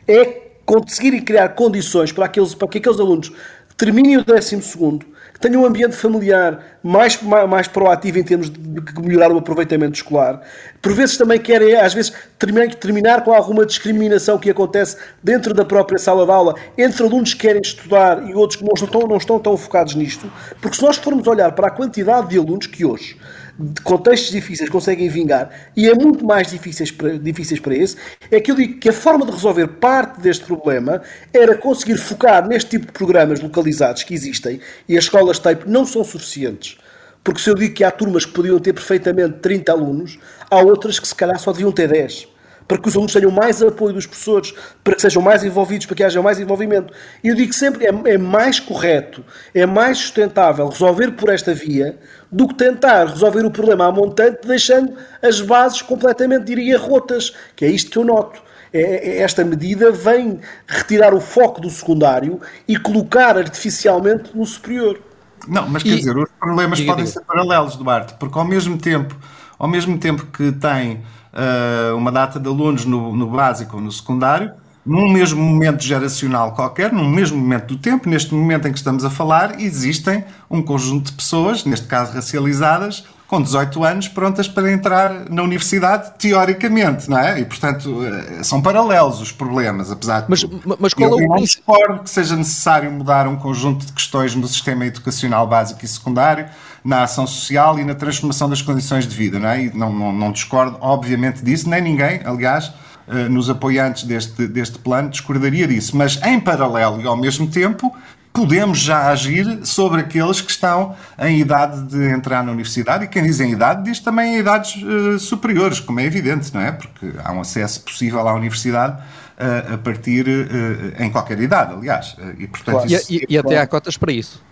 [0.07, 0.25] é
[0.65, 3.33] conseguirem criar condições para, aqueles, para que aqueles alunos
[3.77, 5.05] terminem o 12 segundo
[5.43, 9.97] tenha um ambiente familiar mais, mais, mais proativo em termos de, de, melhorar o aproveitamento
[9.97, 10.41] escolar.
[10.81, 15.65] Por vezes também querem, às vezes, terminar, terminar com alguma discriminação que acontece dentro da
[15.65, 19.17] própria sala de aula entre alunos que querem estudar e outros que não estão, não
[19.17, 20.31] estão tão focados nisto.
[20.61, 23.17] Porque se nós formos olhar para a quantidade de alunos que hoje
[23.63, 27.97] de contextos difíceis conseguem vingar e é muito mais difíceis para, difíceis para esse,
[28.31, 31.01] é que eu digo que a forma de resolver parte deste problema
[31.33, 35.87] era conseguir focar neste tipo de programas localizados que existem e as escolas TAPE não
[35.87, 36.77] são suficientes.
[37.23, 40.19] Porque se eu digo que há turmas que podiam ter perfeitamente 30 alunos,
[40.51, 42.33] há outras que se calhar só deviam ter 10
[42.67, 45.97] para que os alunos tenham mais apoio dos professores, para que sejam mais envolvidos, para
[45.97, 46.93] que haja mais envolvimento.
[47.23, 51.99] E eu digo sempre, é, é mais correto, é mais sustentável resolver por esta via
[52.33, 57.67] do que tentar resolver o problema à montante, deixando as bases completamente, diria, rotas, que
[57.67, 58.43] é isto que eu noto.
[58.73, 64.99] É, é, esta medida vem retirar o foco do secundário e colocar artificialmente no superior.
[65.47, 65.97] Não, mas quer e...
[65.97, 67.21] dizer, os problemas diga, podem diga.
[67.21, 69.15] ser paralelos, Duarte, porque ao mesmo tempo,
[69.59, 71.03] ao mesmo tempo que tem
[71.35, 74.53] uh, uma data de alunos no, no básico ou no secundário,
[74.85, 79.05] num mesmo momento geracional qualquer, num mesmo momento do tempo, neste momento em que estamos
[79.05, 84.71] a falar, existem um conjunto de pessoas, neste caso racializadas, com 18 anos, prontas para
[84.71, 87.41] entrar na universidade, teoricamente, não é?
[87.41, 90.27] E, portanto, eh, são paralelos os problemas, apesar de.
[90.29, 90.45] Mas,
[90.79, 94.35] mas qual eu é o não discordo que seja necessário mudar um conjunto de questões
[94.35, 96.47] no sistema educacional básico e secundário
[96.85, 99.65] na ação social e na transformação das condições de vida, não é?
[99.65, 102.71] E não, não, não discordo, obviamente, disso, nem ninguém, aliás,
[103.09, 105.97] eh, nos apoiantes deste, deste plano discordaria disso.
[105.97, 107.95] Mas, em paralelo e ao mesmo tempo,
[108.33, 113.05] podemos já agir sobre aqueles que estão em idade de entrar na universidade.
[113.05, 116.61] E quem diz em idade, diz também em idades uh, superiores, como é evidente, não
[116.61, 116.73] é?
[116.73, 122.17] Porque há um acesso possível à universidade uh, a partir uh, em qualquer idade, aliás.
[122.39, 122.93] E, portanto, claro.
[122.93, 124.43] isso, e, e, e até há cotas para isso.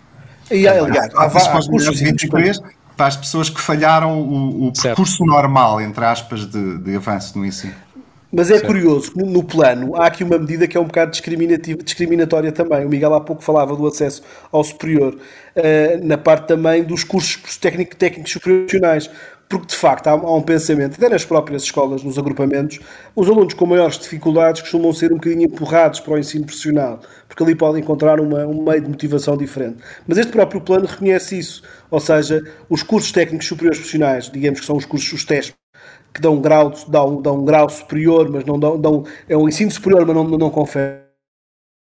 [0.51, 2.59] E, aliás, há, há, há, há 23
[2.95, 7.45] para as pessoas que falharam o, o percurso normal, entre aspas, de, de avanço no
[7.45, 7.73] ensino.
[8.31, 12.51] Mas é curioso, no, no, plano há aqui uma medida que é um bocado discriminatória
[12.51, 12.85] também.
[12.85, 17.57] O Miguel há pouco falava do acesso ao superior, uh, na parte também dos cursos
[17.57, 19.09] técnico, técnicos superiores
[19.51, 22.79] porque de facto há, há, um pensamento, até nas próprias escolas, nos agrupamentos,
[23.13, 27.43] os alunos com maiores dificuldades costumam ser um bocadinho empurrados para o ensino profissional, porque
[27.43, 29.79] ali podem encontrar uma, um meio de motivação diferente.
[30.07, 34.65] Mas este próprio plano reconhece isso, ou seja, os cursos técnicos superiores profissionais, digamos que
[34.65, 35.53] são os cursos, os testes,
[36.13, 39.47] que dão um grau, dão, dão um grau superior, mas não dão, dão é um
[39.47, 41.00] ensino superior, mas não, não confere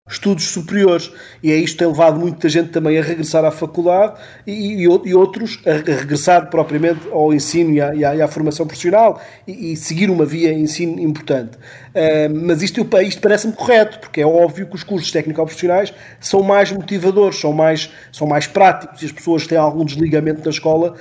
[0.08, 1.12] estudos superiores.
[1.42, 4.14] E é isto que tem levado muita gente também a regressar à faculdade
[4.46, 8.68] e, e, e outros a, regressar propriamente ao ensino e à, e à, à formação
[8.68, 11.58] profissional e, seguir uma via ensino importante.
[11.58, 16.72] Uh, mas isto, isto parece-me correto, porque é óbvio que os cursos técnico-profissionais são mais
[16.72, 20.94] motivadores, são mais, são mais práticos e as pessoas que têm algum desligamento da escola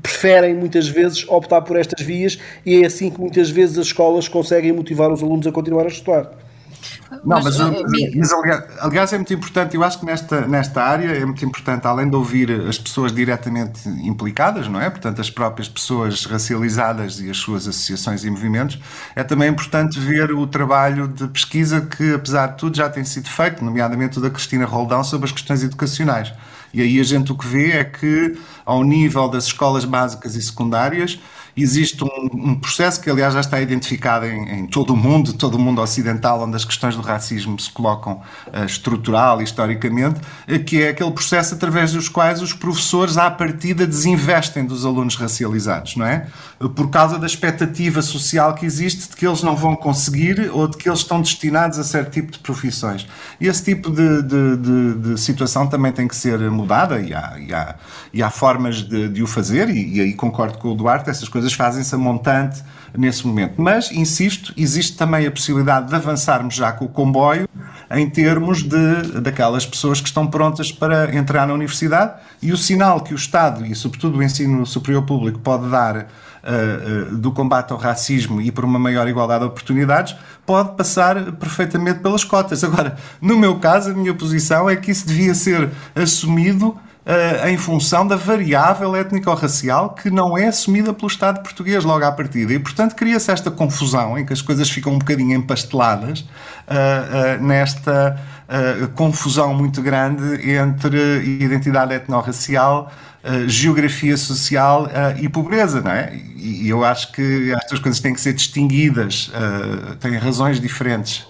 [0.00, 4.28] preferem muitas vezes optar por estas vias e é assim que muitas vezes as escolas
[4.28, 6.45] conseguem motivar os alunos a continuar a estudar.
[7.24, 11.08] Não, mas, mas, mas aliás, aliás, é muito importante, eu acho que nesta, nesta área
[11.08, 14.90] é muito importante, além de ouvir as pessoas diretamente implicadas, não é?
[14.90, 18.78] Portanto, as próprias pessoas racializadas e as suas associações e movimentos,
[19.14, 23.28] é também importante ver o trabalho de pesquisa que, apesar de tudo, já tem sido
[23.28, 26.32] feito, nomeadamente o da Cristina Roldão, sobre as questões educacionais.
[26.72, 30.42] E aí a gente o que vê é que, ao nível das escolas básicas e
[30.42, 31.18] secundárias,
[31.56, 35.54] existe um, um, processo que, aliás, já está identificado em, em, todo o mundo, todo
[35.54, 40.82] o mundo ocidental, onde as questões do racismo se colocam uh, estrutural historicamente, uh, que
[40.82, 46.04] é aquele processo através dos quais os professores, à partida, desinvestem dos alunos racializados, não
[46.04, 46.26] é?
[46.74, 50.76] Por causa da expectativa social que existe de que eles não vão conseguir ou de
[50.76, 53.06] que eles estão destinados a certo tipo de profissões.
[53.40, 57.34] E esse tipo de, de, de, de situação também tem que ser mudada e há,
[57.38, 57.74] e há,
[58.12, 61.28] e há formas de, de o fazer, e, e aí concordo com o Duarte, essas
[61.28, 62.62] coisas fazem-se a montante
[62.96, 63.54] nesse momento.
[63.60, 67.48] Mas, insisto, existe também a possibilidade de avançarmos já com o comboio
[67.90, 73.00] em termos de, daquelas pessoas que estão prontas para entrar na universidade e o sinal
[73.00, 77.72] que o Estado e, sobretudo, o ensino superior público pode dar uh, uh, do combate
[77.72, 82.64] ao racismo e por uma maior igualdade de oportunidades pode passar perfeitamente pelas cotas.
[82.64, 87.56] Agora, no meu caso, a minha posição é que isso devia ser assumido uh, em
[87.56, 92.52] função da variável étnico-racial que não é assumida pelo Estado português logo à partida.
[92.52, 96.24] E, portanto, cria-se esta confusão em que as coisas ficam um bocadinho empasteladas uh,
[97.40, 98.20] uh, nesta
[98.94, 102.92] confusão muito grande entre identidade etnorracial
[103.46, 106.14] geografia social uh, e pobreza, não é?
[106.36, 111.26] E, eu acho que estas coisas têm que ser distinguidas, uh, têm razões diferentes.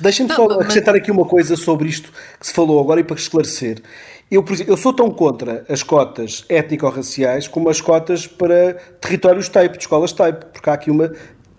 [0.00, 3.82] Deixem-me só acrescentar aqui uma coisa sobre isto que se falou agora e para esclarecer.
[4.30, 9.78] Eu, exemplo, eu sou tão contra as cotas étnico-raciais como as cotas para territórios type,
[9.78, 11.12] de escolas type, porque há aqui uma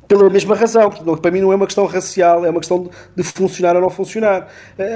[0.09, 0.89] pela mesma razão.
[0.89, 4.47] Para mim não é uma questão racial, é uma questão de, funcionar ou não funcionar.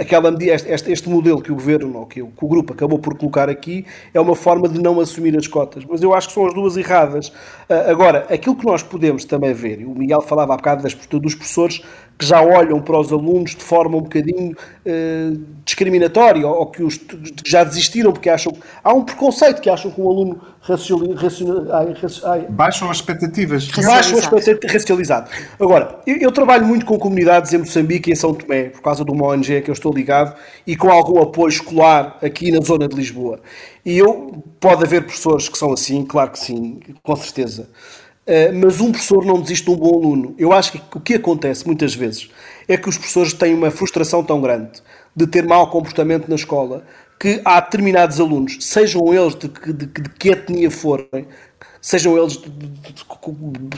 [0.02, 3.16] Aquela, este, este modelo que o governo, ou que o, que o, grupo acabou por
[3.16, 5.86] colocar aqui, é uma forma de não assumir as cotas.
[5.86, 7.32] Mas eu acho que são as duas erradas.
[7.70, 10.96] Ah, agora, aquilo que nós podemos também ver, e o Miguel falava há bocado das,
[10.96, 11.84] dos professores
[12.18, 16.98] que já olham para os alunos de forma um bocadinho uh, discriminatória ou, que, os,
[16.98, 18.54] que já desistiram porque acham.
[18.84, 21.96] Há um preconceito que acham que um aluno raciali, raciali, ai,
[22.26, 23.68] ai, baixam as expectativas.
[23.68, 25.30] Baixam as expectativas racializado.
[25.60, 29.04] Agora, eu, eu, trabalho muito com comunidades em Moçambique e em São Tomé, por causa
[29.04, 32.88] de uma ONG que eu estou ligado e com algum apoio escolar aqui na zona
[32.88, 33.40] de Lisboa.
[33.86, 37.68] E eu, pode haver professores que são assim, claro que sim, com certeza.
[38.26, 40.34] Uh, mas um professor não desiste de um bom aluno.
[40.38, 42.30] Eu acho que o que acontece muitas vezes
[42.68, 44.82] é que os professores têm uma frustração tão grande
[45.16, 46.86] de ter mau comportamento na escola
[47.20, 51.26] que há determinados alunos, sejam eles de, de, de, de que etnia forem,
[51.82, 52.40] sejam eles,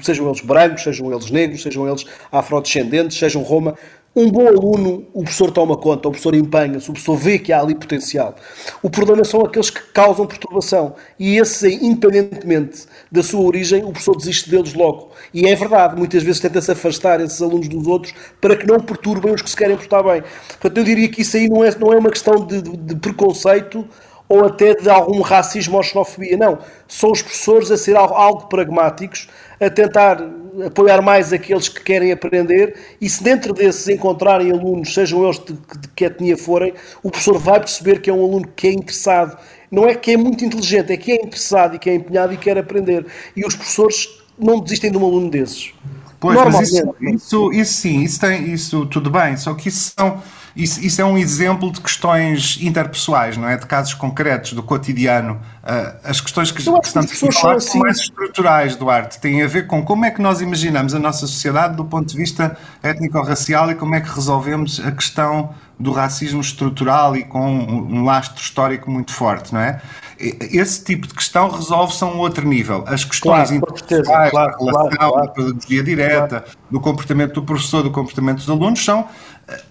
[0.02, 3.76] sejam eles brancos, sejam eles negros, sejam eles afrodescendentes, sejam Roma,
[4.16, 7.60] um bom aluno, o professor toma conta, o professor empenha-se, o professor vê que há
[7.60, 8.34] ali potencial.
[8.82, 10.96] O problema são aqueles que causam perturbação.
[11.20, 15.12] E esse, independentemente da sua origem, o professor desiste deles logo.
[15.34, 19.34] E é verdade, muitas vezes tenta-se afastar esses alunos dos outros para que não perturbem
[19.34, 20.22] os que se querem portar bem.
[20.50, 23.88] Portanto, eu diria que isso aí não é, não é uma questão de, de, preconceito
[24.28, 26.38] ou até de algum racismo ou xenofobia.
[26.38, 26.60] Não.
[26.88, 29.28] São os professores a ser algo, algo pragmáticos,
[29.60, 30.22] a tentar
[30.66, 35.54] apoiar mais aqueles que querem aprender e se dentro desses encontrarem alunos, sejam eles de,
[35.54, 36.74] de que etnia forem,
[37.04, 39.38] o professor vai perceber que é um aluno que é interessado.
[39.76, 42.38] Não é que é muito inteligente, é que é interessado e que é empenhado e
[42.38, 43.06] quer aprender.
[43.36, 44.08] E os professores
[44.40, 45.74] não desistem de um aluno desses.
[46.18, 50.24] Pois, mas isso, isso, isso sim, isso, tem, isso tudo bem, só que isso são
[50.56, 53.58] isso, isso, é um exemplo de questões interpessoais, não é?
[53.58, 55.42] De casos concretos, do cotidiano.
[55.64, 59.20] Uh, as questões que, que estamos a falar são mais estruturais, Duarte.
[59.20, 62.16] Têm a ver com como é que nós imaginamos a nossa sociedade do ponto de
[62.16, 67.98] vista étnico-racial e como é que resolvemos a questão do racismo estrutural e com um,
[67.98, 69.82] um lastro histórico muito forte, não é?
[70.18, 72.86] Esse tipo de questão resolve-se a um outro nível.
[72.88, 77.44] As questões claro, interpessoais, claro, da relação, claro, claro, da pedagogia direta, do comportamento do
[77.44, 79.06] professor, do comportamento dos alunos, são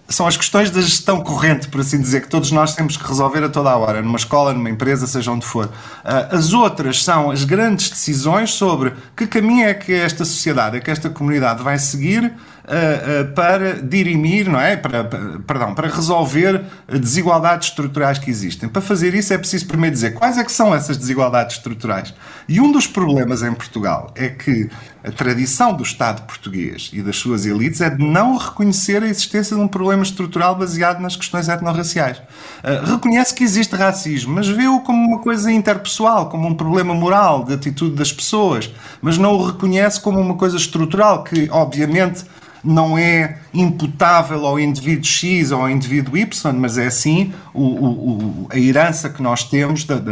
[0.07, 3.43] são as questões da gestão corrente, por assim dizer, que todos nós temos que resolver
[3.43, 5.69] a toda a hora, numa escola, numa empresa, seja onde for.
[6.03, 10.79] Ah, as outras são as grandes decisões sobre que caminho é que esta sociedade, é
[10.79, 12.23] que esta comunidade vai seguir
[12.65, 14.75] uh, uh, para dirimir, não é?
[14.75, 15.03] Para,
[15.45, 18.67] perdão, para resolver desigualdades estruturais que existem.
[18.69, 22.13] Para fazer isso é preciso primeiro dizer quais é que são essas desigualdades estruturais.
[22.47, 24.69] E um dos problemas em Portugal é que
[25.03, 29.55] a tradição do Estado português e das suas elites é de não reconhecer a existência
[29.55, 32.17] de um problema estrutural baseado nas questões etnorraciais.
[32.17, 37.43] Uh, reconhece que existe racismo, mas vê-o como uma coisa interpessoal, como um problema moral
[37.43, 42.23] de atitude das pessoas, mas não o reconhece como uma coisa estrutural que, obviamente,
[42.65, 48.47] não é imputável ao indivíduo X ou ao indivíduo Y, mas é sim o, o,
[48.51, 50.11] a herança que nós temos da, da,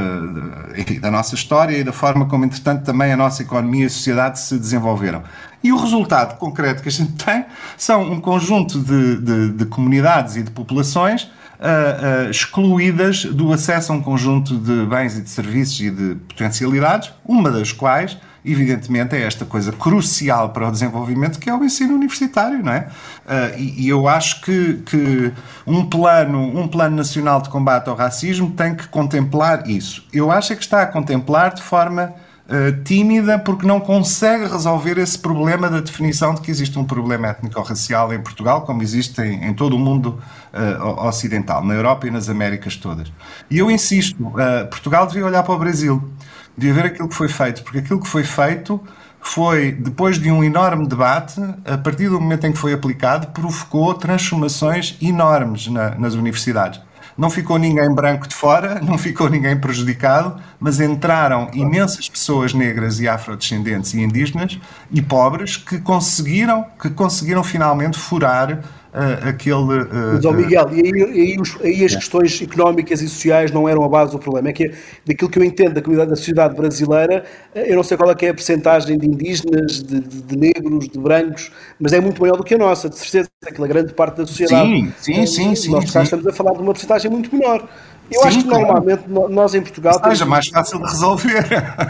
[0.78, 3.90] enfim, da nossa história e da forma como, entretanto, também a nossa economia e a
[3.90, 5.24] sociedade se desenvolveram.
[5.64, 7.46] E o resultado concreto que a gente tem
[7.78, 13.94] são um conjunto de, de, de comunidades e de populações uh, uh, excluídas do acesso
[13.94, 19.16] a um conjunto de bens e de serviços e de potencialidades, uma das quais evidentemente,
[19.16, 22.88] é esta coisa crucial para o desenvolvimento que é o ensino universitário, não é?
[23.26, 25.32] Uh, e, e, eu acho que, que
[25.66, 30.06] um, plano, um plano nacional de combate ao racismo tem que contemplar isso.
[30.12, 32.14] Eu acho é que está a contemplar de forma
[32.48, 37.28] uh, tímida porque não consegue resolver esse problema da definição de que existe um problema
[37.28, 40.22] étnico-racial em Portugal, como existe em, em todo o mundo
[40.54, 43.10] uh, ocidental, na Europa e nas Américas todas.
[43.50, 44.34] E eu insisto,
[44.70, 46.13] Portugal devia olhar para o Brasil
[46.58, 48.82] de ver aquilo que foi feito, porque aquilo que foi feito
[49.20, 53.94] foi, depois de um enorme debate, a partir do momento em que foi aplicado, provocou
[53.94, 56.82] transformações enormes na, nas universidades.
[57.18, 63.00] Não ficou ninguém branco de fora, não ficou ninguém prejudicado, mas entraram imensas pessoas negras
[63.00, 64.60] e afrodescendentes e indígenas
[64.92, 68.60] e pobres que conseguiram, que conseguiram finalmente furar
[68.94, 69.56] uh, aquele.
[69.56, 73.68] Uh, Mas, oh Miguel, e aí, aí, os, aí as questões económicas e sociais não
[73.68, 74.50] eram a base do problema.
[74.50, 74.72] É que
[75.06, 77.24] daquilo que eu entendo da comunidade da sociedade brasileira,
[77.56, 80.88] eu não sei qual é, que é a percentagem de indígenas, de, de, de, negros,
[80.88, 83.30] de brancos, mas é muito maior do que a nossa, de certeza.
[83.46, 84.70] Aquela grande parte da sociedade.
[84.70, 85.56] Sim, sim, sim.
[85.56, 87.68] sim nós sim, estamos a falar de uma percentagem muito menor.
[88.12, 88.66] Eu Sim, acho que claro.
[88.66, 89.94] normalmente nós em Portugal.
[89.94, 90.26] Seja temos...
[90.26, 91.46] mais fácil de resolver.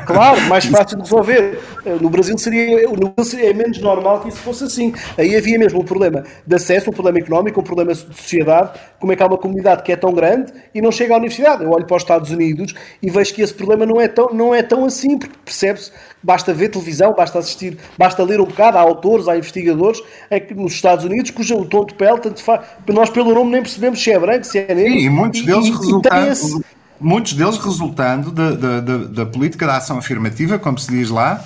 [0.05, 1.59] Claro, mais fácil de resolver.
[1.99, 4.93] No Brasil seria, no Brasil seria menos normal que isso fosse assim.
[5.17, 8.79] Aí havia mesmo um problema de acesso, um problema económico, um problema de sociedade.
[8.99, 11.63] Como é que há uma comunidade que é tão grande e não chega à universidade?
[11.63, 14.53] Eu olho para os Estados Unidos e vejo que esse problema não é tão, não
[14.53, 15.91] é tão assim, porque percebe-se
[16.23, 18.77] Basta ver televisão, basta assistir, basta ler um bocado.
[18.77, 22.41] Há autores, há investigadores é que nos Estados Unidos cujo o tom de pele tanto
[22.41, 22.61] faz.
[22.87, 24.93] Nós, pelo nome, nem percebemos se é branco, se é negro.
[24.93, 26.65] Sim, e muitos deles resultando.
[26.99, 31.45] Muitos deles resultando da, da, da, da política da ação afirmativa, como se diz lá,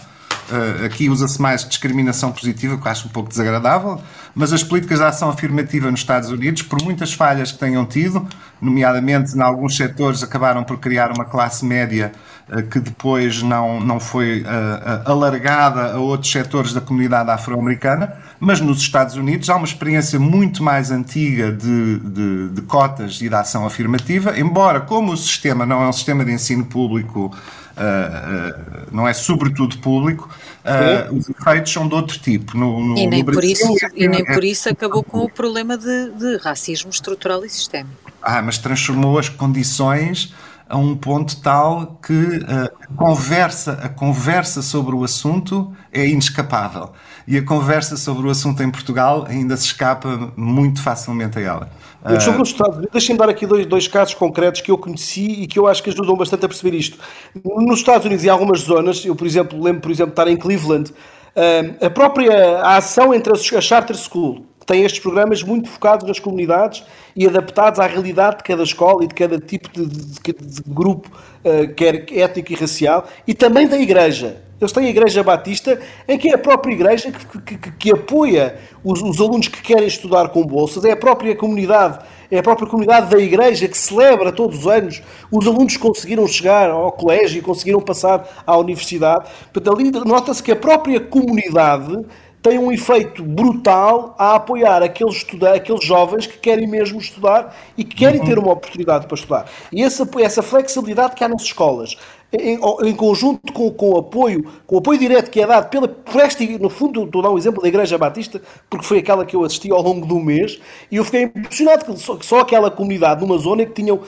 [0.50, 4.02] Uh, aqui usa-se mais discriminação positiva, que eu acho um pouco desagradável,
[4.34, 8.26] mas as políticas de ação afirmativa nos Estados Unidos, por muitas falhas que tenham tido,
[8.62, 12.14] nomeadamente em alguns setores, acabaram por criar uma classe média
[12.50, 18.62] uh, que depois não, não foi uh, alargada a outros setores da comunidade afro-americana, mas
[18.62, 23.36] nos Estados Unidos há uma experiência muito mais antiga de, de, de cotas e de
[23.36, 27.36] ação afirmativa, embora, como o sistema não é um sistema de ensino público
[27.78, 30.30] uh, não é sobretudo público,
[30.66, 32.58] uh, os efeitos são de outro tipo.
[32.58, 35.30] No, no, e nem, por, isso, é, e nem é, por isso acabou com o
[35.30, 38.12] problema de, de racismo estrutural e sistémico.
[38.22, 40.34] Ah, mas transformou as condições
[40.70, 46.92] a um ponto tal que a conversa, a conversa sobre o assunto é inescapável.
[47.28, 51.70] E a conversa sobre o assunto em Portugal ainda se escapa muito facilmente a ela.
[52.04, 52.22] Uh...
[52.22, 55.48] Sobre os Estados Unidos, deixem-me dar aqui dois, dois casos concretos que eu conheci e
[55.48, 56.98] que eu acho que ajudam bastante a perceber isto.
[57.44, 60.38] Nos Estados Unidos, em algumas zonas, eu, por exemplo, lembro, por exemplo, de estar em
[60.38, 65.70] Cleveland, uh, a própria a ação entre as, a Charter School, tem estes programas muito
[65.70, 66.84] focados nas comunidades
[67.16, 71.10] e adaptados à realidade de cada escola e de cada tipo de, de, de grupo,
[71.10, 74.44] uh, quer étnico e racial, e também da igreja.
[74.60, 78.58] Eles têm a Igreja Batista, em que é a própria igreja que, que, que apoia
[78.84, 82.00] os, os, alunos que querem estudar com bolsas, é a própria comunidade,
[82.32, 86.28] é a própria comunidade da igreja que celebra todos os anos os alunos que conseguiram
[86.28, 89.30] chegar ao colégio e conseguiram passar à universidade.
[89.54, 92.04] Portanto, ali nota-se que a própria comunidade
[92.42, 97.96] tem um efeito brutal a apoiar aqueles, aqueles jovens que querem mesmo estudar e que
[97.96, 99.46] querem ter uma oportunidade para estudar.
[99.72, 101.98] E essa, essa flexibilidade que há nas escolas,
[102.34, 105.88] em, em, conjunto com, com o apoio, com o apoio direto que é dado pela,
[105.88, 109.26] por este, no fundo, estou a dar um exemplo da Igreja Batista, porque foi aquela
[109.26, 110.60] que eu assisti ao longo do mês,
[110.92, 114.02] e eu fiquei impressionado que só, só aquela comunidade, numa zona que tinham,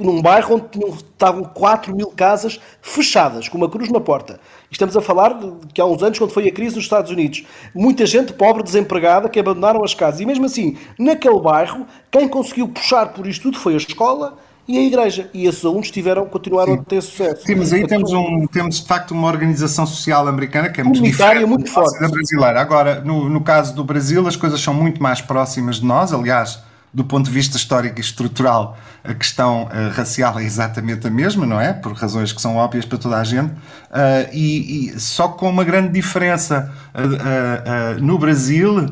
[0.00, 4.40] num bairro onde tinham, estavam 4 mil casas fechadas, com uma cruz na porta.
[4.70, 7.44] Estamos a falar de que há uns anos, quando foi a crise nos Estados Unidos,
[7.74, 10.20] muita gente pobre, desempregada, que abandonaram as casas.
[10.20, 14.36] E mesmo assim, naquele bairro, quem conseguiu puxar por isto tudo foi a escola,
[14.66, 15.28] e a Igreja.
[15.34, 16.80] E esses alunos tiveram, continuaram Sim.
[16.80, 17.46] a ter sucesso.
[17.46, 21.02] Sim, mas aí temos, um, temos de facto uma organização social americana que é muito
[21.02, 22.00] diferente muito forte.
[22.00, 22.60] da brasileira.
[22.60, 26.60] Agora, no, no caso do Brasil, as coisas são muito mais próximas de nós, aliás
[26.92, 31.46] do ponto de vista histórico e estrutural, a questão uh, racial é exatamente a mesma,
[31.46, 31.72] não é?
[31.72, 35.62] Por razões que são óbvias para toda a gente, uh, e, e, só com uma
[35.62, 36.72] grande diferença.
[36.92, 38.88] Uh, no Brasil,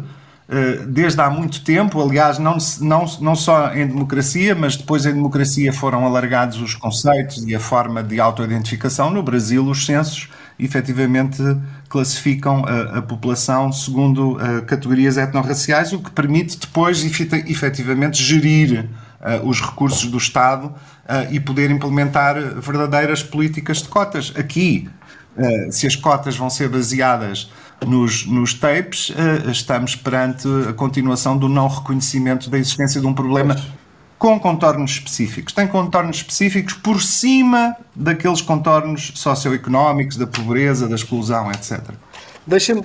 [0.89, 5.73] desde há muito tempo, aliás, não, não, não só em democracia, mas depois em democracia
[5.75, 9.11] foram alargados os conceitos e a forma de autoidentificação.
[9.11, 11.43] No Brasil, os censos efetivamente
[11.89, 18.89] classificam a, a população segundo uh, categorias etnorraciais, o que permite depois efetivamente gerir
[19.21, 20.73] uh, os recursos do Estado
[21.31, 24.31] e poder implementar verdadeiras políticas de cotas.
[24.37, 24.91] Aqui,
[25.71, 27.51] se as cotas vão ser baseadas
[27.87, 29.13] nos, nos tapes,
[29.51, 33.57] estamos perante a continuação do não reconhecimento da existência de um problema
[34.19, 35.53] com contornos específicos.
[35.53, 41.81] Tem contornos específicos por cima daqueles contornos socioeconómicos, da pobreza, da exclusão, etc.
[42.47, 42.83] Deixa-me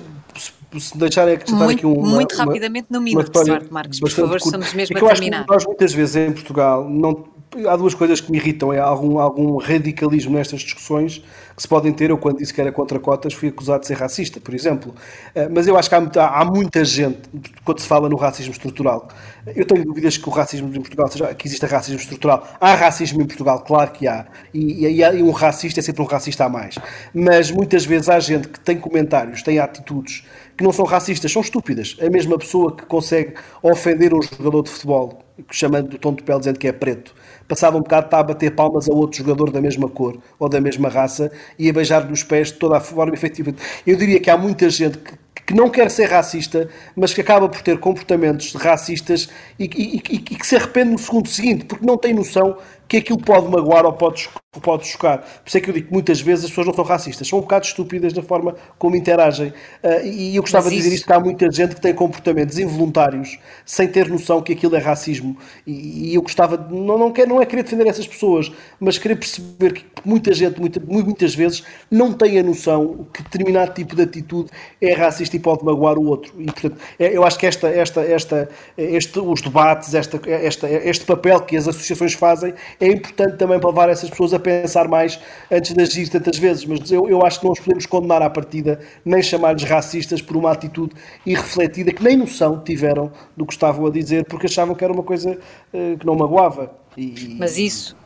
[0.78, 4.30] se deixarem acrescentar muito, aqui uma, muito uma, rapidamente no minuto, Duarte Marcos, por favor,
[4.30, 4.46] curto.
[4.46, 5.44] estamos mesmo é a terminar.
[5.48, 7.24] nós muitas vezes em Portugal não,
[7.68, 11.22] há duas coisas que me irritam, é algum, algum radicalismo nestas discussões
[11.54, 12.10] que se podem ter.
[12.10, 14.94] Eu, quando disse que era contra cotas, fui acusado de ser racista, por exemplo.
[15.34, 17.20] Eh, mas eu acho que há muita, há muita gente,
[17.64, 19.08] quando se fala no racismo estrutural,
[19.54, 22.46] eu tenho dúvidas que o racismo em Portugal, seja, que exista racismo estrutural.
[22.60, 24.26] Há racismo em Portugal, claro que há.
[24.52, 26.76] E, e, e um racista é sempre um racista a mais.
[27.12, 30.24] Mas muitas vezes há gente que tem comentários, tem atitudes
[30.56, 31.96] que não são racistas, são estúpidas.
[32.00, 36.38] A mesma pessoa que consegue ofender um jogador de futebol, chamando o tom de pele
[36.38, 37.14] dizendo que é preto,
[37.46, 40.88] passava um bocado a bater palmas a outro jogador da mesma cor ou da mesma
[40.88, 43.54] raça e a beijar nos pés de toda a forma efetiva.
[43.86, 45.14] Eu diria que há muita gente que,
[45.46, 49.28] que não quer ser racista, mas que acaba por ter comportamentos racistas
[49.58, 52.56] e, e, e, e que se arrepende no segundo seguinte, porque não tem noção
[52.88, 54.28] que aquilo pode magoar ou pode,
[54.60, 55.18] pode chocar.
[55.18, 57.38] Por isso é que eu digo que muitas vezes as pessoas não são racistas, são
[57.38, 59.48] um bocado estúpidas na forma como interagem.
[59.82, 63.38] Uh, e eu gostava de dizer isto que há muita gente que tem comportamentos involuntários
[63.64, 65.36] sem ter noção que aquilo é racismo.
[65.66, 68.98] E, e eu gostava, de, não, não, quer, não é querer defender essas pessoas, mas
[68.98, 73.96] querer perceber que muita gente, muita, muitas vezes, não tem a noção que determinado tipo
[73.96, 74.50] de atitude
[74.80, 76.32] é racista e pode magoar o outro.
[76.38, 81.04] E, portanto, é, eu acho que esta, esta, esta, este, os debates, esta, esta, este
[81.04, 85.18] papel que as associações fazem é importante também para levar essas pessoas a pensar mais
[85.50, 86.64] antes de agir tantas vezes.
[86.64, 90.36] Mas eu, eu acho que não os podemos condenar à partida, nem chamar-lhes racistas por
[90.36, 90.94] uma atitude
[91.26, 95.02] irrefletida que nem noção tiveram do que estavam a dizer, porque achavam que era uma
[95.02, 96.70] coisa uh, que não magoava.
[96.96, 97.36] E...
[97.40, 97.96] Mas isso,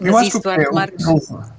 [0.00, 0.68] eu acho que o que, é,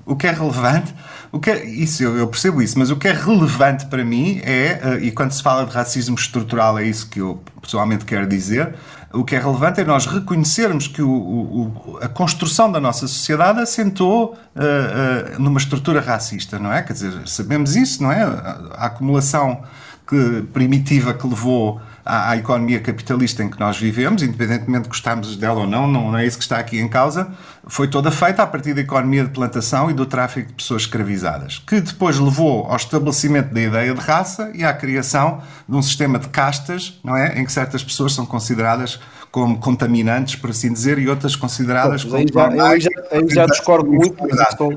[0.06, 0.96] o que é relevante,
[1.32, 4.40] o que é, isso eu, eu, percebo isso, mas o que é relevante para mim
[4.44, 8.26] é, uh, e quando se fala de racismo estrutural, é isso que eu pessoalmente quero
[8.26, 8.74] dizer,
[9.14, 13.60] o que é relevante é nós reconhecermos que o, o, a construção da nossa sociedade
[13.60, 16.84] assentou uh, uh, numa estrutura racista, não é?
[16.84, 18.22] Quer dizer, sabemos isso, não é?
[18.22, 19.64] A, acumulação
[20.08, 25.36] que, primitiva que levou à, à, economia capitalista em que nós vivemos, independentemente de gostarmos
[25.38, 27.32] dela ou não, não é isso que está aqui em causa,
[27.68, 31.62] foi toda feita a partir da economia de plantação e do tráfico de pessoas escravizadas,
[31.68, 36.18] que depois levou ao estabelecimento da ideia de raça e à criação de um sistema
[36.18, 39.00] de castas, não é, em que certas pessoas são consideradas
[39.32, 42.18] como contaminantes, por assim dizer, e outras consideradas como.
[42.18, 42.90] Aí já, aí já,
[43.28, 44.70] já discordo muito, estão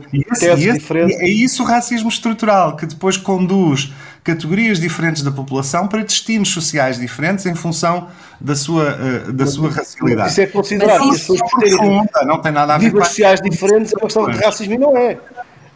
[0.56, 1.18] diferentes.
[1.18, 3.92] É isso o racismo estrutural, que depois conduz
[4.24, 8.08] categorias diferentes da população para destinos sociais diferentes em função
[8.40, 8.96] da sua,
[9.28, 10.30] uh, da sua racialidade.
[10.30, 11.06] Isso é considerado.
[11.06, 14.02] Mas isso, isso é profunda, não tem nada a ver com sociais diferentes é uma
[14.02, 15.18] questão de racismo e não é.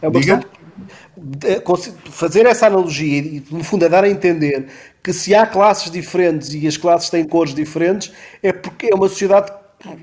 [0.01, 0.37] É uma Diga?
[0.37, 0.57] questão
[1.17, 4.67] de fazer essa analogia e, no fundo, é dar a entender
[5.03, 8.11] que se há classes diferentes e as classes têm cores diferentes,
[8.43, 9.51] é porque é uma sociedade,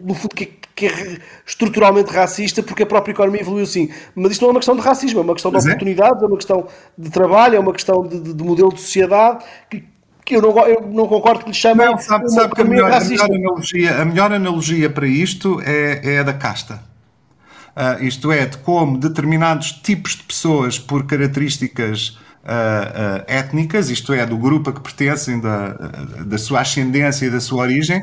[0.02, 3.90] no fundo, que, que é estruturalmente racista porque a própria economia evoluiu assim.
[4.14, 5.68] Mas isto não é uma questão de racismo, é uma questão de Mas é?
[5.70, 6.24] oportunidades, é?
[6.24, 6.66] é uma questão
[6.96, 9.84] de trabalho, é uma questão de, de, de modelo de sociedade que,
[10.24, 12.90] que eu não, eu não concordo que lhe chamem não, sabe, sabe que a melhor,
[12.90, 16.82] a melhor, analogia, a melhor analogia para isto é, é a da casta.
[17.76, 24.12] Uh, isto é, de como determinados tipos de pessoas, por características uh, uh, étnicas, isto
[24.12, 25.68] é, do grupo a que pertencem, da,
[26.24, 28.02] da sua ascendência e da sua origem,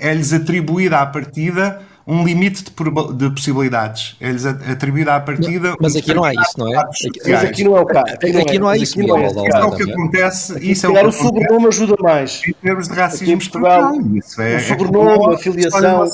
[0.00, 4.16] é-lhes é atribuída à partida um limite de, de possibilidades.
[4.18, 5.68] É-lhes atribuída à partida.
[5.68, 6.82] Não, mas aqui não há isso, não é?
[7.26, 8.14] Mas aqui não é o caso.
[8.14, 9.18] Aqui, não, aqui não há isso, Miguel.
[9.18, 10.56] É o que acontece.
[10.56, 12.40] Aqui, isso é o, o sobrenome ajuda mais.
[12.48, 14.00] Em termos de racismo estrutural.
[14.14, 16.06] Isso é, o sobrenome, a filiação.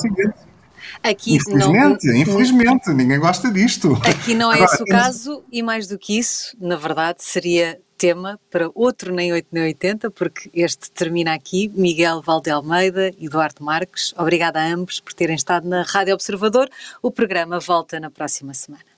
[1.05, 3.93] Aqui infelizmente, não, infelizmente, ninguém gosta disto.
[4.03, 7.79] Aqui não é Agora, esse o caso, e mais do que isso, na verdade, seria
[7.95, 11.71] tema para outro Nem 8 Nem 80, porque este termina aqui.
[11.75, 16.69] Miguel Valde Almeida e Eduardo Marques, obrigada a ambos por terem estado na Rádio Observador.
[17.01, 18.94] O programa volta na próxima semana.